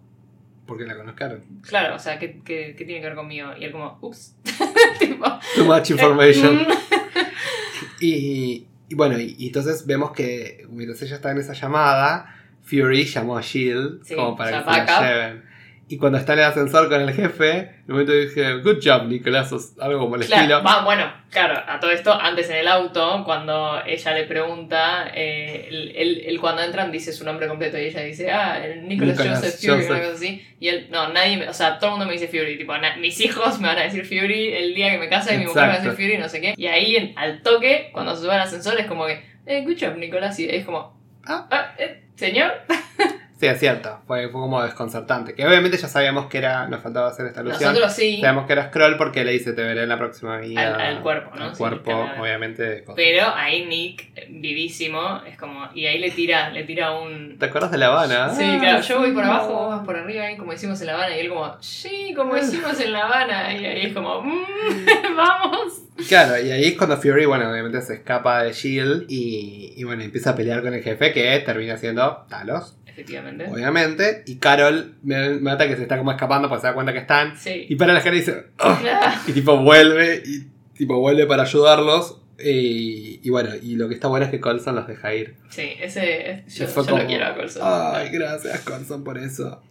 [0.66, 1.46] porque la conozcaron.
[1.66, 3.52] Claro, o sea, ¿qué, qué, qué tiene que ver conmigo?
[3.58, 4.36] Y él como, ups.
[5.00, 6.58] tipo, Too much information.
[6.58, 6.68] mm,
[8.02, 13.06] Y, y bueno, y, y entonces vemos que mientras ella está en esa llamada, Fury
[13.06, 15.44] llamó a Shield Sí, como para que se la lleven.
[15.92, 19.08] Y cuando está en el ascensor con el jefe, en un momento dije, good job,
[19.08, 20.64] Nicolás, o algo como el Claro, estilo.
[20.64, 25.68] va, bueno, claro, a todo esto, antes en el auto, cuando ella le pregunta, eh,
[25.70, 29.18] él, él- él cuando entran dice su nombre completo y ella dice, ah, el Nicholas,
[29.18, 29.90] Nicholas Joseph Fury, Joseph.
[29.90, 30.46] una cosa así.
[30.62, 33.20] Y él, no, nadie, o sea, todo el mundo me dice Fury, tipo, na- mis
[33.20, 35.68] hijos me van a decir Fury el día que me case y mi mujer me
[35.68, 35.92] va a decir.
[35.92, 36.54] Fury, no sé qué.
[36.56, 39.98] Y ahí, al toque, cuando se sube al ascensor, es como que, eh, good job,
[39.98, 41.48] Nicolás, y es como, Ah.
[41.52, 42.52] ah, eh, señor.
[43.42, 45.34] Sí, es cierto, fue, fue como desconcertante.
[45.34, 47.72] Que obviamente ya sabíamos que era, nos faltaba hacer esta alusión.
[47.74, 50.62] Nosotros sí, Sabíamos que era Scroll porque le dice, te veré en la próxima vida.
[50.76, 51.46] Al- al cuerpo, ¿no?
[51.46, 52.86] Al Sí, cuerpo, obviamente.
[52.96, 57.40] pero ahí Nick, vivísimo, es como, y ahí le tira, le tira un...
[57.40, 58.30] ¿Te acuerdas de La Habana?
[58.30, 60.86] Sí, Ah, claro, yo voy por abajo, vos vas por arriba, ahí como hicimos en
[60.88, 64.22] La Habana, y él como, sí, como hicimos en La Habana, y ahí es como,
[64.22, 64.46] "Mm,
[65.18, 65.82] vamos.
[66.08, 70.04] Claro, y ahí es cuando Fury, bueno, obviamente se escapa de Shield y, y bueno,
[70.04, 73.48] empieza a pelear con el jefe que termina siendo Talos, Efectivamente.
[73.50, 74.24] obviamente.
[74.26, 77.38] Y Carol me mata que se está como escapando porque se da cuenta que están.
[77.38, 77.66] Sí.
[77.70, 81.44] Y para la cara y dice, "Oh", Ah, y tipo vuelve, y tipo vuelve para
[81.44, 82.18] ayudarlos.
[82.44, 85.36] Y, y bueno, y lo que está bueno es que Colson los deja ir.
[85.50, 87.62] Sí, ese, Y yo, fue yo como, lo quiero a Colson.
[87.64, 89.62] Ay, gracias Colson por eso.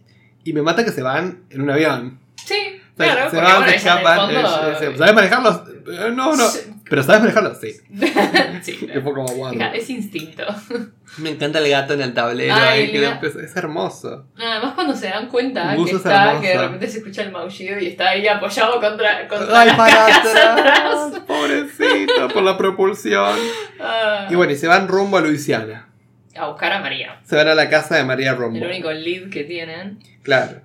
[0.43, 2.19] Y me mata que se van en un avión.
[2.45, 4.31] Sí, claro, se van, se escapan.
[4.97, 5.61] ¿Sabes manejarlos?
[5.67, 6.43] Eh, no, no.
[6.91, 7.57] Pero ¿sabes manejarlos?
[7.61, 7.71] Sí.
[8.63, 8.89] sí.
[9.53, 10.43] Hija, es instinto.
[11.19, 14.25] Me encanta el gato en el tablero Ay, ahí, la- es hermoso.
[14.37, 16.41] Además cuando se dan cuenta que es está, hermosa.
[16.41, 19.77] que de repente se escucha el maullido y está ahí apoyado contra, contra Ay, las
[19.77, 23.39] para cajas atrás, pobrecito, por la propulsión.
[23.79, 24.27] Ah.
[24.29, 25.87] Y bueno, y se van rumbo a Luisiana.
[26.35, 27.21] a buscar a María.
[27.23, 28.57] Se van a la casa de María Rumbo.
[28.57, 29.99] El único lead que tienen.
[30.23, 30.59] Claro.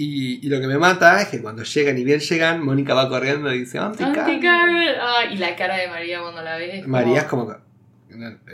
[0.00, 3.08] Y, y lo que me mata es que cuando llegan y bien llegan, Mónica va
[3.08, 4.30] corriendo y dice, Auntie Carol".
[4.30, 4.94] Anti-Carol.
[5.00, 6.76] Ah, y la cara de María cuando la ve.
[6.76, 7.48] es como- María es como...
[7.48, 7.56] que-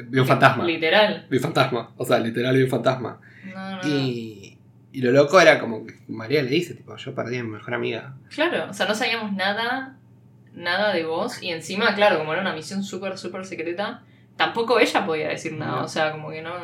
[0.08, 0.64] Vi un fantasma.
[0.64, 1.26] Literal.
[1.28, 1.92] Vi un fantasma.
[1.98, 3.20] O sea, literal vi un fantasma.
[3.54, 3.86] No, no.
[3.88, 4.56] Y,
[4.92, 7.74] y lo loco era como que María le dice, tipo, yo perdí a mi mejor
[7.74, 8.14] amiga.
[8.34, 9.98] Claro, o sea, no sabíamos nada,
[10.54, 11.42] nada de vos.
[11.42, 14.02] Y encima, claro, como era una misión súper, súper secreta,
[14.36, 15.72] tampoco ella podía decir nada.
[15.80, 15.84] No.
[15.84, 16.54] O sea, como que no,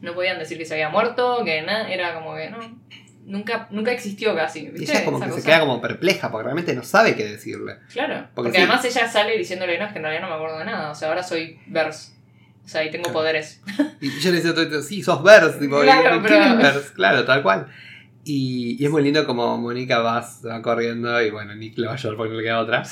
[0.00, 2.58] no podían decir que se había muerto, que nada, era como que no.
[3.26, 4.60] Nunca, nunca existió casi.
[4.60, 4.92] Y ¿viste?
[4.92, 5.46] ella como Esa que se cosa.
[5.48, 7.76] queda como perpleja porque realmente no sabe qué decirle.
[7.92, 8.56] Claro, Porque porque, sí.
[8.58, 10.90] además ella sale diciéndole, no, es que en realidad no me acuerdo de nada.
[10.92, 12.12] O sea, ahora soy Verse.
[12.64, 13.18] O sea, y tengo Claro.
[13.18, 13.60] poderes.
[14.00, 16.90] Y yo le decía todo esto, sí, sos Vers, tipo, Claro, ¿quién pero- Vers?
[16.92, 17.66] Claro, tal cual.
[18.28, 21.86] Y, y es muy lindo como Mónica va, se va corriendo y bueno, Nick lo
[21.88, 22.82] va a llorar porque no le queda otra.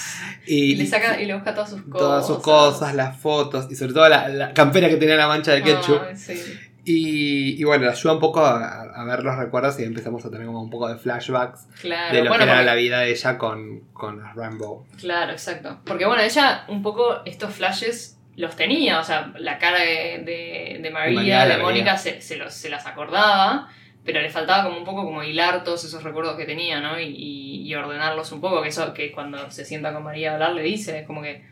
[0.47, 1.99] Y, Y le saca y le busca todas sus cosas.
[1.99, 5.51] todas sus cosas, las fotos y sobre todo la, la campera que tenía la mancha
[5.53, 6.01] de ketchup.
[6.09, 6.40] Ay, sí.
[6.87, 10.47] Y, y bueno, ayuda un poco a, a ver los recuerdos y empezamos a tener
[10.47, 13.11] como un poco de flashbacks Claro, de lo bueno, que era porque- la vida de
[13.11, 14.87] ella con, con Rambo.
[14.99, 15.81] Claro, exacto.
[15.87, 20.81] Porque bueno, ella un poco estos flashes los tenía, o sea, la cara de, de,
[20.83, 21.57] de María, de.
[21.59, 23.68] Mónica se, se, los- se las acordaba,
[24.05, 27.01] pero le faltaba como un poco como hilar todos esos recuerdos que tenía, ¿no?
[27.01, 30.35] Y, y- y ordenarlos un poco, que eso que cuando se sienta con María a
[30.35, 31.42] hablar le dice, es como que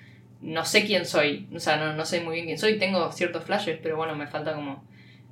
[0.42, 3.44] no sé quién soy, o sea, no, no sé muy bien quién soy, tengo ciertos
[3.44, 4.84] flashes, pero bueno, me falta como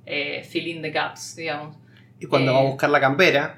[0.06, 1.76] eh, fill in the gaps, digamos.
[2.18, 2.54] Y cuando Eh.
[2.54, 3.56] va a buscar la campera,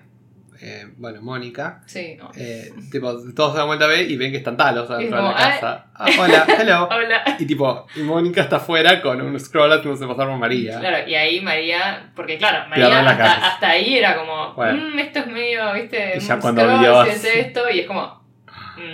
[0.60, 2.30] eh, bueno, Mónica, Sí, no.
[2.36, 5.22] eh, tipo, todos se dan vuelta a ver y ven que están talos adentro de
[5.30, 5.86] la casa.
[5.94, 6.88] Ah, hola, hello.
[6.92, 7.36] Hola.
[7.40, 10.78] Y tipo, y Mónica está afuera con un scroll haciéndose pasar por María.
[10.78, 14.90] Claro, y ahí María, porque claro, María hasta, hasta ahí era como, Bueno.
[14.94, 18.22] "Mm, esto es medio, viste, Y ya cuando vio esto, y es como,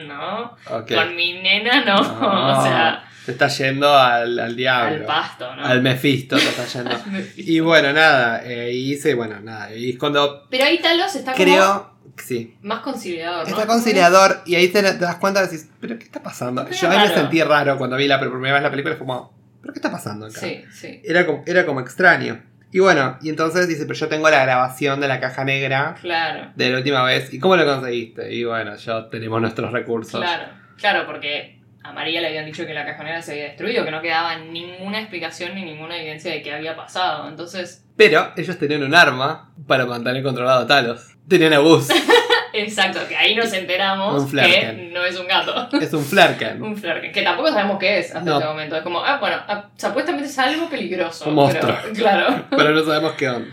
[0.06, 0.94] no, Ok.
[0.94, 5.00] con mi nena no, No, o sea, Se está yendo al, al diablo.
[5.00, 5.62] al pasto, ¿no?
[5.62, 6.96] Al Mephisto se está yendo.
[7.36, 9.70] y bueno, nada, eh, y dice, bueno, nada.
[9.74, 11.94] Y es cuando Pero ahí Talos está como creo.
[12.16, 12.56] Sí.
[12.62, 13.50] más conciliador, ¿no?
[13.50, 16.70] Está conciliador y ahí te, te das cuenta y decís, ¿pero qué está pasando?
[16.70, 18.96] Yo a mí me sentí raro cuando vi la primera vez la película.
[18.96, 20.40] Fue como, ¿pero qué está pasando acá?
[20.40, 22.42] Sí, sí, Era, como, era como extraño.
[22.72, 26.50] Y bueno, y entonces dice, pero yo tengo la grabación de la caja negra claro,
[26.56, 27.30] de la última vez.
[27.34, 28.32] ¿Y cómo lo conseguiste?
[28.32, 30.18] Y bueno, yo tenemos nuestros recursos.
[30.18, 30.44] claro,
[30.78, 31.57] claro, porque
[31.88, 35.01] a María le habían dicho que la cajonera se había destruido, que no quedaba ninguna
[35.01, 39.87] explicación ni ninguna evidencia de qué había pasado, entonces, Pero ellos tenían un arma para
[39.87, 41.16] mantener controlado a Talos.
[41.29, 41.88] Tenían a Gus.
[42.53, 45.68] exacto, que ahí nos enteramos Un que no es un gato.
[45.79, 46.62] es un Flerken.
[46.62, 48.37] Un Flerken, que tampoco sabemos qué es hasta No.
[48.38, 48.77] este momento.
[48.77, 51.29] Es como, ah, bueno, ah, supuestamente es algo peligroso.
[51.29, 51.74] Un monstruo.
[51.83, 52.44] pero- claro.
[52.51, 53.48] pero no sabemos qué onda.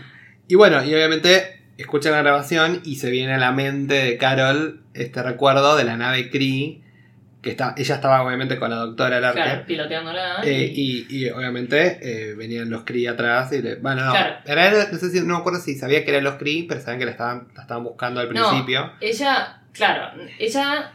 [0.48, 4.82] Y bueno, y obviamente escuchan la grabación y se viene a la mente de Carol
[4.94, 6.80] este recuerdo de la nave Cree,
[7.46, 9.42] que está, ella estaba obviamente con la doctora Larker.
[9.44, 10.42] Claro, piloteándola.
[10.44, 14.36] eh, y, y obviamente eh, venían los Cree atrás y le, bueno no, Claro.
[14.44, 16.98] era- no sé si no me acuerdo si sabía que eran los Cree pero sabían
[16.98, 18.48] que la estaban, la estaban buscando al No.
[18.48, 20.92] principio Ella, claro, ella,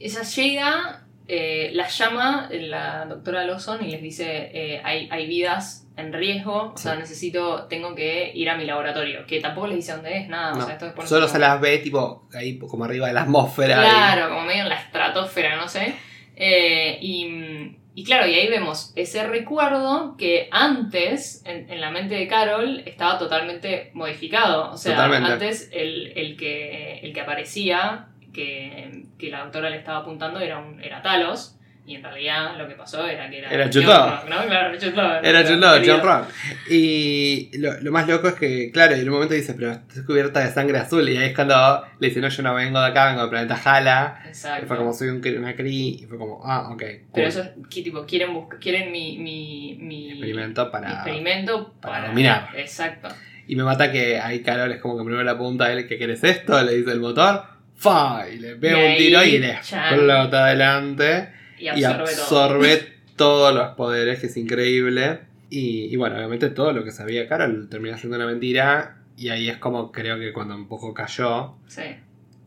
[0.00, 5.81] ella llega, eh, la llama la doctora Lawson y les dice, eh, hay, hay vidas
[5.96, 9.92] en riesgo, o sea, necesito, tengo que ir a mi laboratorio, que tampoco les dice
[9.92, 13.08] dónde es, nada, o sea, esto después solo se las ve tipo ahí como arriba
[13.08, 15.94] de la atmósfera Claro, como medio en la estratosfera, no sé.
[16.34, 22.14] Eh, y, y claro, y ahí vemos ese recuerdo que antes, en, en la mente
[22.14, 24.70] de Carol, estaba totalmente modificado.
[24.70, 25.32] O sea, Totalmente.
[25.32, 30.58] antes el, el que, el que aparecía, que, que la doctora le estaba apuntando, era,
[30.58, 31.58] un, era Talos.
[31.92, 33.50] Y en realidad lo que pasó era que era.
[33.50, 33.94] Era John Jude.
[33.94, 34.46] Rock, ¿no?
[34.46, 35.82] Claro, Jude Law, Era John Law.
[35.84, 36.24] John Rock.
[36.70, 40.40] Y lo, lo más loco es que, claro, en un momento dice, pero estás cubierta
[40.40, 41.06] de sangre azul.
[41.06, 43.60] Y ahí es cuando le dice, no, yo no vengo de acá, vengo del planeta
[43.62, 44.22] Hala.
[44.24, 44.66] Y Exacto.
[44.66, 45.70] fue como, soy un, una Cree.
[45.72, 46.78] Y fue como, ah, ok.
[46.78, 47.00] cool.
[47.12, 50.88] Pero eso es tipo, quieren, buscar, quieren mi, mi, mi Experimento para.
[50.88, 52.48] mi experimento para dominar.
[52.56, 53.08] Exacto.
[53.46, 55.98] Y me mata que ahí Carol es como que primero le apunta a él que
[55.98, 57.42] querés esto, le dice el motor,
[57.76, 58.24] ¡fa!
[58.32, 61.28] Y le pega Y un tiro y le explota adelante.
[61.62, 62.22] Y y absorbe, todo.
[62.42, 65.20] absorbe todos los poderes, que es increíble.
[65.50, 68.98] Y, y bueno, obviamente todo lo que sabía Carol termina siendo una mentira.
[69.16, 71.54] Y ahí es como creo que cuando un poco cayó.
[71.68, 71.82] Sí.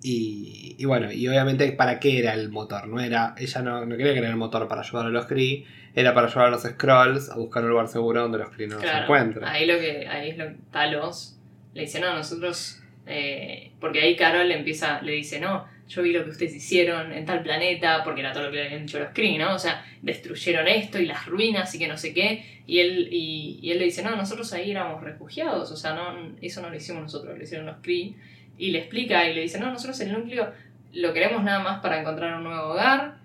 [0.03, 2.87] Y, y bueno, y obviamente para qué era el motor.
[2.87, 5.65] No era, ella no, no quería que era el motor para ayudar a los Kree.
[5.95, 8.79] Era para ayudar a los Scrolls a buscar un lugar seguro donde los Kree no
[8.79, 9.45] se encuentren.
[9.45, 11.37] Ahí lo que, ahí es lo que Talos
[11.73, 12.81] le dice, no, nosotros.
[13.07, 17.11] eh, porque ahí Carol le empieza, le dice, no, yo vi lo que ustedes hicieron
[17.11, 19.53] en tal planeta, porque era todo lo que le habían dicho los Kree, ¿no?
[19.53, 22.61] O sea, destruyeron esto y las ruinas y que no sé qué.
[22.65, 26.33] Y él, y, y él le dice, no, nosotros ahí éramos refugiados, o sea, no,
[26.41, 28.15] eso no lo hicimos nosotros, lo hicieron los Kree.
[28.57, 30.51] Y le explica y le dice, no, nosotros el núcleo
[30.93, 33.17] lo queremos nada más para encontrar un nuevo hogar.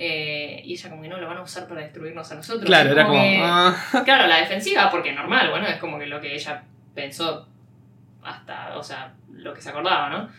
[0.00, 2.64] eh, y ella como que no lo van a usar para destruirnos a nosotros.
[2.66, 3.20] Claro, era como.
[3.20, 6.62] que- ah, Claro, la defensiva, porque normal, bueno, es como que lo que ella
[6.94, 7.46] pensó
[8.22, 10.30] hasta, o sea, lo que se acordaba, ¿no?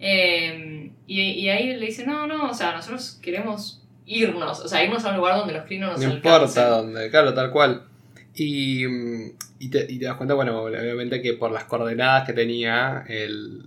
[0.00, 4.84] Eh, y, y ahí le dice, no, no, o sea, nosotros queremos irnos, o sea,
[4.84, 7.84] irnos a un lugar donde los no nos no importa dónde, claro, tal cual.
[8.34, 12.32] Y, mm, y, te, y te das cuenta, bueno, obviamente que por las coordenadas que
[12.32, 13.62] tenía el,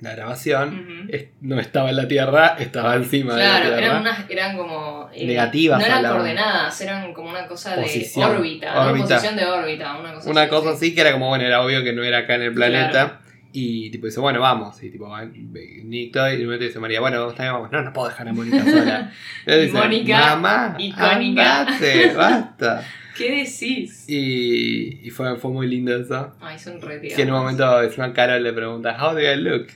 [0.00, 1.08] la grabación, Ujú.
[1.14, 3.86] es- no estaba en la Tierra, estaba encima de la Claro, Tierra.
[3.86, 5.10] eran, unas, eran como...
[5.12, 9.06] eh, Negativas No eran coordenadas, eran como una cosa Posición, de órbita, órbita.
[9.06, 10.76] Posición de órbita, una cosa Una así, cosa sí.
[10.76, 12.90] así que era como, bueno, era obvio que no era acá en el planeta.
[12.90, 13.21] Claro.
[13.54, 14.82] Y tipo dice, bueno, vamos.
[14.82, 15.14] Y tipo,
[15.84, 17.70] Nick y de momento dice María, bueno, está bien, vamos.
[17.70, 19.12] No, no puedo dejar a Mónica sola.
[19.46, 21.60] Y él dice, Mónica, mamá, icónica.
[21.60, 22.84] andate, basta.
[23.16, 24.08] ¿Qué decís?
[24.08, 26.34] Y, y fue, fue muy lindo eso.
[26.40, 29.66] Ay, son re Que en un momento encima Carol le pregunta, How do I look?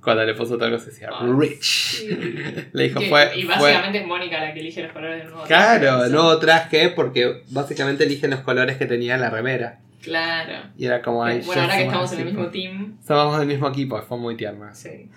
[0.00, 1.62] Cuando le puso todo se decía, Ay, Rich.
[1.62, 2.08] sí.
[2.72, 3.30] Le dijo, Que- fue.
[3.36, 6.06] y fue básicamente es Mónica la que elige los colores del nuevo claro, traje, el
[6.06, 6.12] sí.
[6.14, 9.80] nuevo traje, porque básicamente eligen los colores que tenía en la remera.
[10.02, 10.70] Claro.
[10.76, 12.98] Y era como, ay, bueno, ahora que estamos en el mismo team.
[13.06, 14.68] Somos del mismo equipo, fue muy tierno.
[14.72, 15.08] Sí.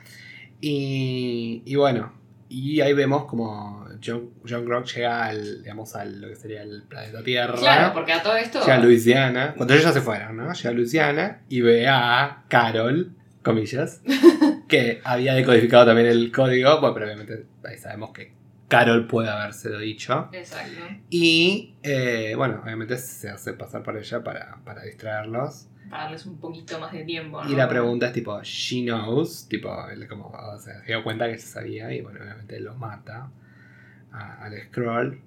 [0.59, 2.13] Y, y bueno,
[2.49, 6.83] y ahí vemos como John, John Grock llega al, digamos, al lo que sería el
[6.83, 7.55] planeta Tierra.
[7.55, 8.59] Claro, porque a todo esto.
[8.59, 10.51] Llega a Luisiana, cuando ellos ya se fueron, ¿no?
[10.51, 14.01] Llega a Luisiana y ve a Carol, comillas,
[14.67, 18.33] que había decodificado también el código, bueno, pero obviamente ahí sabemos que
[18.71, 20.29] Carol puede habérselo dicho.
[20.31, 20.79] Exacto.
[21.09, 25.67] Y eh, bueno, obviamente se hace pasar por ella para, para distraerlos.
[25.89, 27.43] Para darles un poquito más de tiempo.
[27.43, 27.49] ¿no?
[27.51, 31.27] Y la pregunta es tipo, she knows, tipo, él como, o sea, se dio cuenta
[31.29, 33.29] que se sabía y bueno, obviamente lo mata
[34.11, 35.19] a- al scroll.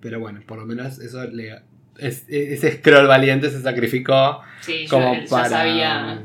[0.00, 1.62] Pero bueno, por lo menos eso le...
[1.98, 5.48] es- ese scroll valiente se sacrificó Sí, yo- como ya para...
[5.48, 6.24] sabía,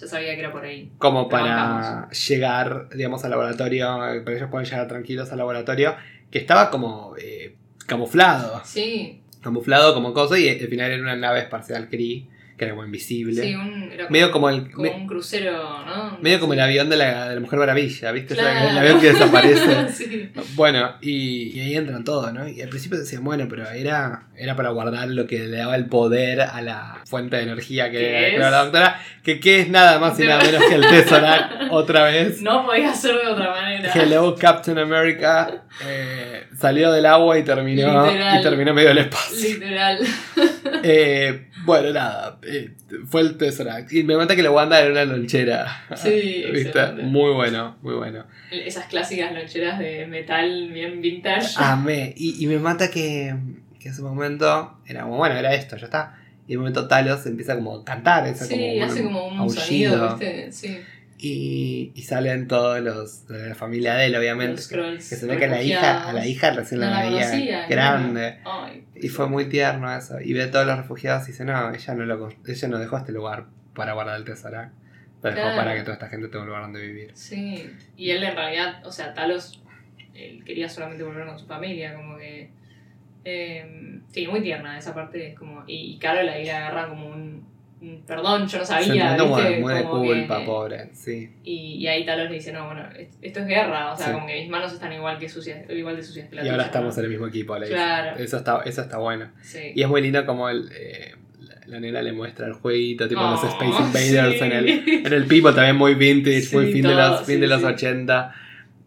[0.00, 0.90] ya sabía que era por ahí.
[0.98, 2.28] como Pero para bancamos.
[2.28, 3.86] llegar, digamos, al laboratorio,
[4.24, 5.94] para ellos pueden llegar tranquilos al laboratorio,
[6.30, 7.54] que estaba como eh,
[7.86, 12.74] camuflado, Sí, camuflado como cosa, y al final era una nave espacial Kree, que era
[12.74, 13.42] como invisible.
[13.42, 14.70] sí, un, era medio como el...
[14.70, 16.18] como me- un crucero, ¿no?
[16.20, 18.34] medio como el avión de la, de la Mujer Maravilla, ¿viste?
[18.34, 18.70] Claro.
[18.70, 19.88] El avión que desaparece.
[19.92, 20.30] sí.
[20.54, 22.48] Bueno, y, y ahí entran todos, ¿no?
[22.48, 25.86] Y al principio decían, bueno, pero era, era para guardar lo que le daba el
[25.86, 30.18] poder a la fuente de energía que era la doctora, que, que es nada más
[30.20, 32.40] y nada menos que el Tesseract otra vez.
[32.42, 33.92] No podía ser de otra manera.
[33.94, 38.40] Hello Captain America eh, salió del agua y terminó Literal.
[38.40, 39.48] y terminó medio del espacio.
[39.54, 39.98] Literal.
[40.82, 42.72] Eh, bueno, nada, eh,
[43.06, 43.89] fue el Tesseract.
[43.90, 45.84] Y me mata que lo Wanda era una lonchera.
[45.96, 46.92] Sí, ¿Viste?
[47.02, 48.24] Muy bueno, muy bueno.
[48.50, 51.54] Esas clásicas loncheras de metal bien vintage.
[51.56, 52.14] Amé.
[52.16, 53.34] Y, y me mata que,
[53.78, 56.16] que en ese momento era como, bueno, era esto, ya está.
[56.46, 59.38] Y en un momento Talos empieza como a cantar, esa sí, como hace como un
[59.38, 59.60] aullido.
[59.60, 60.52] sonido, ¿viste?
[60.52, 60.78] Sí.
[61.22, 64.52] Y, y salen todos los de la familia de él, obviamente.
[64.52, 67.02] Los Que, scrolls que se ve que a la hija, a la hija recién la
[67.02, 68.38] veía grande.
[68.44, 70.18] Ay, Y fue muy tierno eso.
[70.18, 72.96] Y ve a todos los refugiados y dice, no, ella no, lo, ella no dejó
[72.96, 74.62] este lugar para guardar el tesoro.
[75.22, 75.56] Lo dejó Claro.
[75.56, 77.10] para que toda esta gente tenga un lugar donde vivir.
[77.14, 77.70] Sí.
[77.96, 79.62] Y él en realidad, o sea, Talos,
[80.14, 82.50] él quería solamente volver con su familia, como que.
[83.24, 85.28] eh, sí, muy tierna esa parte.
[85.28, 87.44] Es como, y, y Carol ahí le agarra como un,
[87.82, 88.86] un perdón, yo no sabía.
[88.86, 89.50] Sentimiento ¿viste?
[89.50, 91.30] muy, muy de Como culpa, que- pobre, sí.
[91.44, 94.12] Y, y ahí Talos le dice, no, bueno, es- esto es guerra, o sea, Sí.
[94.12, 96.56] como que mis manos están igual que sucias, igual de sucias que la Y ahora
[96.62, 97.00] tuya, estamos ¿no?
[97.00, 97.74] en el mismo equipo, le dice.
[97.74, 98.16] Claro.
[98.18, 99.30] Eso está, eso está bueno.
[99.42, 99.72] Sí.
[99.74, 101.14] Y es muy lindo como el, eh,
[101.70, 104.44] la, nena le muestra el jueguito, tipo los Oh, Space Invaders sí.
[104.44, 104.68] en el,
[105.06, 107.66] en el People, también muy vintage, Sí, muy fin, de los, fin de los sí.
[107.66, 108.34] 80.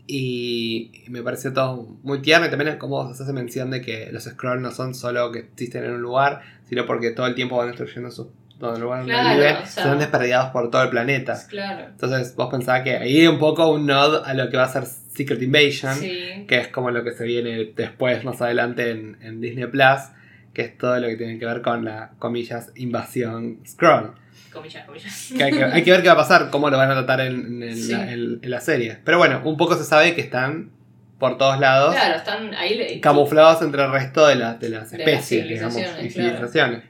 [0.05, 2.47] Y me pareció todo muy tierno.
[2.47, 5.39] Y también es como se hace mención de que los Scrolls no son solo que
[5.39, 8.99] existen en un lugar, sino porque todo el tiempo van destruyendo su todo el lugar
[8.99, 11.37] donde Claro, o sea- son desperdigados por todo el planeta.
[11.49, 11.85] Claro.
[11.89, 14.69] Entonces vos pensabas que ahí hay un poco un nod a lo que va a
[14.69, 16.45] ser Secret Invasion Sí.
[16.47, 19.99] que es como lo que se viene después, más adelante en, en Disney Plus,
[20.53, 24.13] que es todo lo que tiene que ver con la, comillas, invasión Scroll.
[24.51, 25.33] Comillas, comillas.
[25.35, 27.21] Que hay, que, hay que ver qué va a pasar, cómo lo van a tratar
[27.21, 27.91] en, en Sí.
[27.91, 28.99] la, en- en la serie.
[29.03, 30.69] Pero bueno, un poco se sabe que están
[31.17, 32.75] por todos lados, Claro, están ahí.
[32.75, 36.13] le- camuflados entre el resto de, las de las De las especies, digamos, civilizaciones, y
[36.13, 36.29] claro.
[36.29, 36.83] civilizaciones.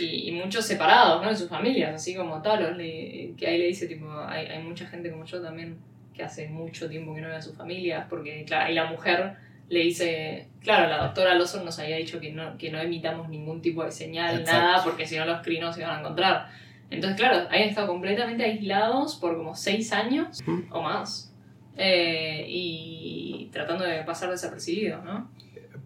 [0.00, 1.28] Y, y muchos separados, ¿no?
[1.28, 4.86] De sus familias, así como Talos, le- que ahí le dice, tipo, hay, hay mucha
[4.86, 5.76] gente como yo también
[6.14, 9.34] que hace mucho tiempo que no ve a sus familias, porque, claro, ahí la mujer
[9.74, 13.60] le dice, claro, la doctora Lawson nos había dicho que no, que no emitamos ningún
[13.60, 14.60] tipo de señal, Exacto.
[14.60, 16.48] nada, porque si no los crinos se iban a encontrar.
[16.90, 21.30] Entonces, claro, habían estado completamente aislados por como seis años o más.
[21.76, 25.28] eh, y tratando de pasar desapercibidos, ¿no?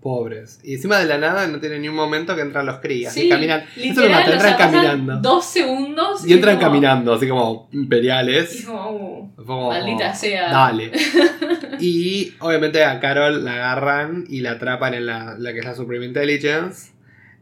[0.00, 0.60] Pobres.
[0.62, 3.12] Y encima de la nada no tiene ni un momento que entran los crías.
[3.12, 3.60] Sí, y caminan.
[3.76, 5.16] Eso literal, mata, o sea, entran caminando.
[5.20, 6.26] Dos segundos.
[6.26, 8.64] Y entran como- caminando, así como Y es imperiales.
[8.66, 8.90] como,
[9.36, 10.50] uh, como- maldita sea.
[10.52, 10.92] Dale.
[11.80, 15.74] y obviamente a Carol la agarran y la atrapan en la, la que es la
[15.74, 16.92] Supreme Intelligence.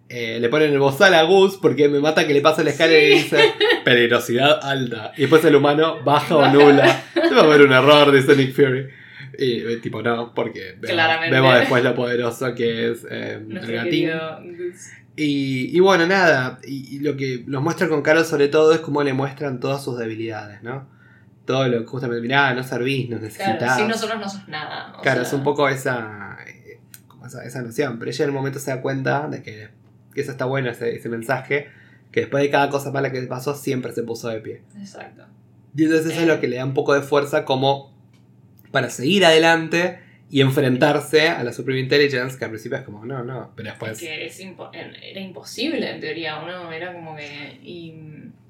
[0.08, 3.04] Eh, le ponen el bozal a Gus porque me mata que le pasa la escalera
[3.04, 3.38] y dice
[3.84, 5.12] peligrosidad alta.
[5.16, 7.02] Y después el humano baja o nula.
[7.14, 8.86] Debe haber un error, dice Nick Fury.
[9.38, 14.10] Y eh, tipo, no, porque vemos, después lo poderoso que es eh, el gatín.
[15.16, 18.80] Y, y bueno, nada, y, y lo que nos muestra con Carol sobre todo es
[18.80, 20.86] cómo le muestran todas sus debilidades, ¿no?
[21.46, 23.56] Todo lo que justamente, mirá, no servís, nos necesitas.
[23.56, 24.94] Claro, sin nosotros no sos nada.
[24.98, 28.30] o Claro, sea, es un poco esa, eh, como esa, esa noción, pero ella en
[28.30, 29.68] el momento se da cuenta de que,
[30.12, 31.68] que eso está bueno, ese, ese mensaje,
[32.12, 34.62] que después de cada cosa mala que pasó siempre se puso de pie.
[34.78, 35.24] Exacto.
[35.74, 37.95] Y entonces eso es lo que le da un poco de fuerza como
[38.76, 43.24] para seguir adelante y enfrentarse a la Supreme Intelligence, que al principio es como, no,
[43.24, 46.70] no, pero después que es impo- era imposible en teoría, ¿no?
[46.70, 47.58] Era como que.
[47.64, 47.94] Y,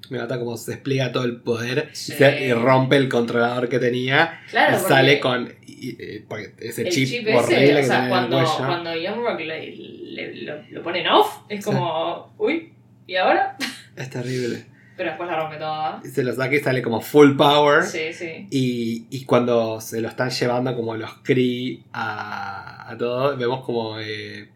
[0.09, 2.11] me mata como se despliega todo el poder Sí.
[2.11, 6.81] y, se- y rompe el controlador que tenía claro, y sale con y- porque ese
[6.81, 10.61] el chip, chip, horrible ese, o que en el cuando, cuando Youngrock le, le- lo,
[10.71, 12.73] lo pone en off, es como, uy,
[13.05, 13.55] ¿y ahora?
[13.95, 14.65] Es terrible.
[14.97, 16.01] Pero después la rompe toda.
[16.03, 17.83] Se lo saca y sale como full power.
[17.83, 18.47] Sí, sí.
[18.49, 23.99] Y, y cuando se lo están llevando como los Kree a, a todo, vemos como
[23.99, 24.49] eh,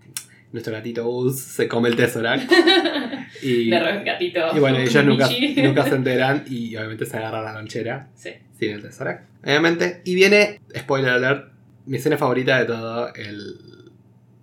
[0.52, 2.52] nuestro gatito Uz se come el Tesseract.
[3.44, 4.40] y, re- gatito.
[4.56, 8.32] y bueno, ellos nunca, nunca se enteran y obviamente se agarra la lonchera Sí.
[8.60, 9.30] sin el Tesseract.
[9.44, 10.02] Obviamente.
[10.06, 11.52] Y viene, spoiler alert,
[11.86, 13.56] mi escena favorita de todo el,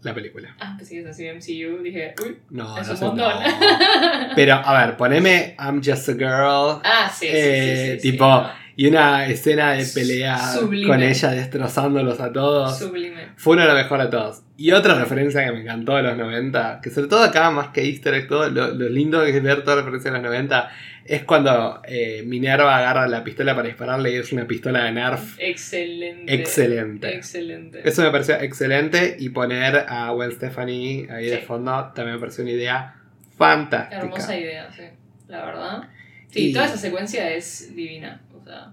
[0.03, 0.55] la película.
[0.61, 1.83] Ah, pensé que es así MCU.
[1.83, 3.29] Dije, uy, No, es no un sé, montón.
[3.43, 4.35] no.
[4.37, 8.13] Pero, a ver, poneme I'm Just a Girl ah, sí, sí, sí, Eh, sí, sí,
[8.13, 8.47] tipo.
[8.79, 10.87] Y una escena de pelea Sublime.
[10.87, 12.79] con ella destrozándolos a todos.
[12.79, 13.31] Sublime.
[13.35, 14.43] Fue una de las mejores de todos.
[14.57, 17.83] Y otra referencia que me encantó de los 90, que sobre todo acá, más que
[17.85, 20.71] Easter egg, todo, lo, lo lindo que es ver toda referencia de los 90,
[21.07, 25.35] es cuando eh, Minerva agarra la pistola para dispararle y es una pistola de Nerf.
[25.39, 26.33] Excelente.
[26.33, 27.17] Excelente.
[27.17, 27.81] Excelente.
[27.85, 32.45] Eso me pareció excelente y poner a Gwen Stefani ahí de fondo también me pareció
[32.45, 32.95] una idea
[33.37, 34.03] fantástica.
[34.03, 34.83] Hermosa idea, sí.
[35.27, 35.83] La verdad.
[36.31, 38.21] Sí, Y- toda esa secuencia es divina.
[38.49, 38.73] Sea,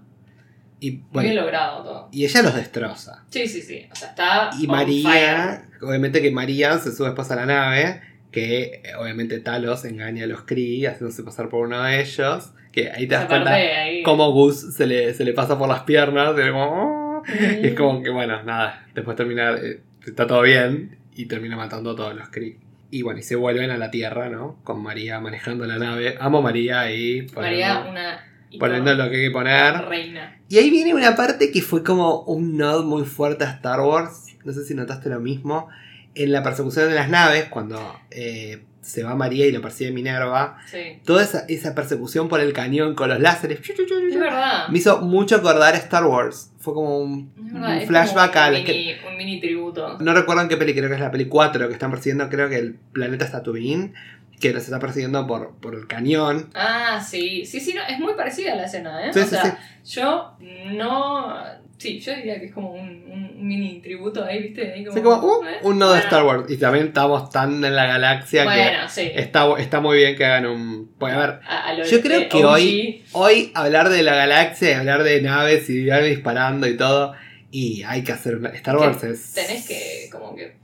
[0.80, 2.08] Y, bueno, bien logrado todo.
[2.12, 3.24] y ella los destroza.
[3.30, 3.86] Sí, sí, sí.
[3.90, 4.50] O sea, está.
[4.60, 8.00] Y María, obviamente que María se sube después a la nave,
[8.30, 12.90] que eh, obviamente Talos engaña a los Kree haciéndose pasar por uno de ellos, que
[12.90, 14.02] ahí te das cuenta ahí.
[14.02, 17.22] cómo Gus se le, se le pasa por las piernas, y, es como, "Oh".
[17.26, 17.64] Mm.
[17.64, 21.92] Y es como que bueno, nada, después termina, eh, está todo bien y termina matando
[21.92, 22.58] a todos los Kree.
[22.90, 24.58] Y bueno, y se vuelven a la Tierra, ¿no?
[24.62, 26.16] Con María manejando la nave.
[26.20, 27.26] Amo a María ahí.
[27.34, 28.24] María, una.
[28.58, 29.84] Poniendo lo que hay que poner.
[29.86, 30.38] Reina.
[30.48, 34.26] Y ahí viene una parte que fue como un nod muy fuerte a Star Wars.
[34.44, 35.68] No sé si notaste lo mismo.
[36.14, 37.78] En la persecución de las naves, cuando
[38.10, 41.00] eh, se va María y lo persigue Minerva, Sí.
[41.04, 44.68] toda esa, esa persecución por el cañón con los láseres Es verdad.
[44.68, 46.52] me hizo mucho acordar a Star Wars.
[46.60, 48.72] Fue como un, verdad, un flashback como un al que.
[48.72, 49.98] mini, un mini tributo.
[50.00, 52.48] No recuerdo en qué peli, creo que es la peli 4 que están persiguiendo, creo
[52.48, 53.92] que el planeta es Tatooine,
[54.40, 56.50] que los está persiguiendo por, por el cañón.
[56.54, 57.44] Ah, sí.
[57.46, 59.12] Sí, sí, no, es muy parecida a la escena, ¿eh?
[59.12, 59.92] Sí, o sí, sea, sí.
[59.94, 60.36] yo
[60.72, 61.66] no.
[61.78, 64.72] Sí, yo diría que es como un, un mini tributo ahí, ¿viste?
[64.72, 65.58] Ahí como, uh, ¿eh?
[65.62, 66.44] un nodo de Bueno, Star Wars.
[66.50, 69.10] Y también estamos tan en la galaxia que Bueno, sí.
[69.14, 70.90] Está, está muy bien que hagan un.
[70.98, 74.02] Pues a ver, A- a lo yo creo de que OG, hoy, hoy hablar de
[74.02, 77.12] la galaxia y hablar de naves y de disparando y todo.
[77.50, 78.36] Y hay que hacer.
[78.36, 79.34] una- Star Wars es.
[79.34, 80.56] Tenés que, como que,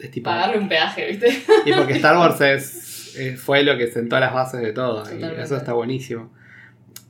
[0.00, 1.28] es tipo- pagarle un peaje, ¿viste?
[1.64, 2.82] y porque Star Wars es-
[3.36, 5.02] fue lo que sentó las bases de todo.
[5.18, 6.32] Y eso está buenísimo.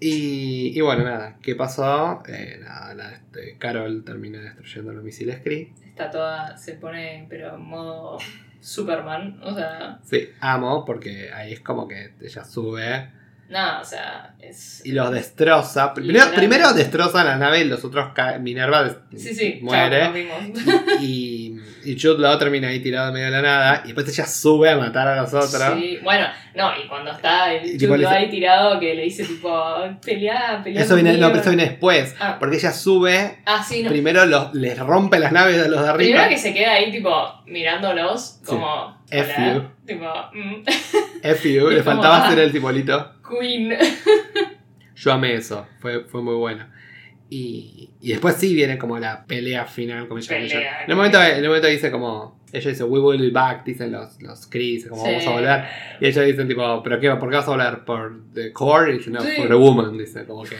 [0.00, 1.36] Y, y bueno, nada.
[1.42, 2.22] ¿Qué pasó?
[2.28, 5.72] Eh, nada, la- este, Carol termina destruyendo los misiles Kree.
[5.86, 8.18] Está toda, se pone, pero en modo
[8.60, 13.10] Superman, o sea, Sí, amo porque ahí es como que ella sube.
[13.48, 14.82] Nada, o sea, es...
[14.84, 15.94] y los destroza.
[15.94, 20.10] Primero, primero destroza la nave y los otros ca- Minerva Sí, sí, muere.
[21.00, 23.80] y, y Jude Law termina ahí tirado en medio de la nada.
[23.84, 25.78] Y después ella sube a matar a los otros.
[25.78, 29.74] Sí, bueno, no, y cuando está el le dice- ahí tirado que le dice tipo,
[30.04, 30.82] pelea, pelea.
[30.82, 31.30] Eso viene, no, conmigo".
[31.30, 32.14] pero eso viene después.
[32.18, 32.36] Ah.
[32.38, 33.90] Porque ella sube, Ah, sí, no.
[33.90, 35.96] primero los, les rompe las naves a los de arriba.
[36.22, 37.10] Primero que se queda ahí tipo
[37.46, 38.96] mirándolos como...
[39.08, 39.62] F you.
[39.86, 40.64] Tipo, mm,
[41.30, 42.26] F you, le faltaba ah.
[42.26, 43.12] hacer el simbolito.
[43.28, 43.72] Queen.
[44.94, 46.66] Yo amé eso, fue, fue muy bueno.
[47.28, 50.28] Y, y después sí viene como la pelea final con ella.
[50.28, 53.64] Pelea, En el momento, en el momento dice como, ella dice, we will be back,
[53.64, 55.10] dicen los, los dice como Sí.
[55.10, 55.64] vamos a volver.
[56.00, 57.10] Y ellos dicen tipo, ¿pero qué?
[57.16, 57.84] ¿Por qué vas a volver?
[57.84, 58.94] ¿Por the core?
[58.94, 59.32] Y dice, no, Sí.
[59.36, 60.56] por the woman, dice, como que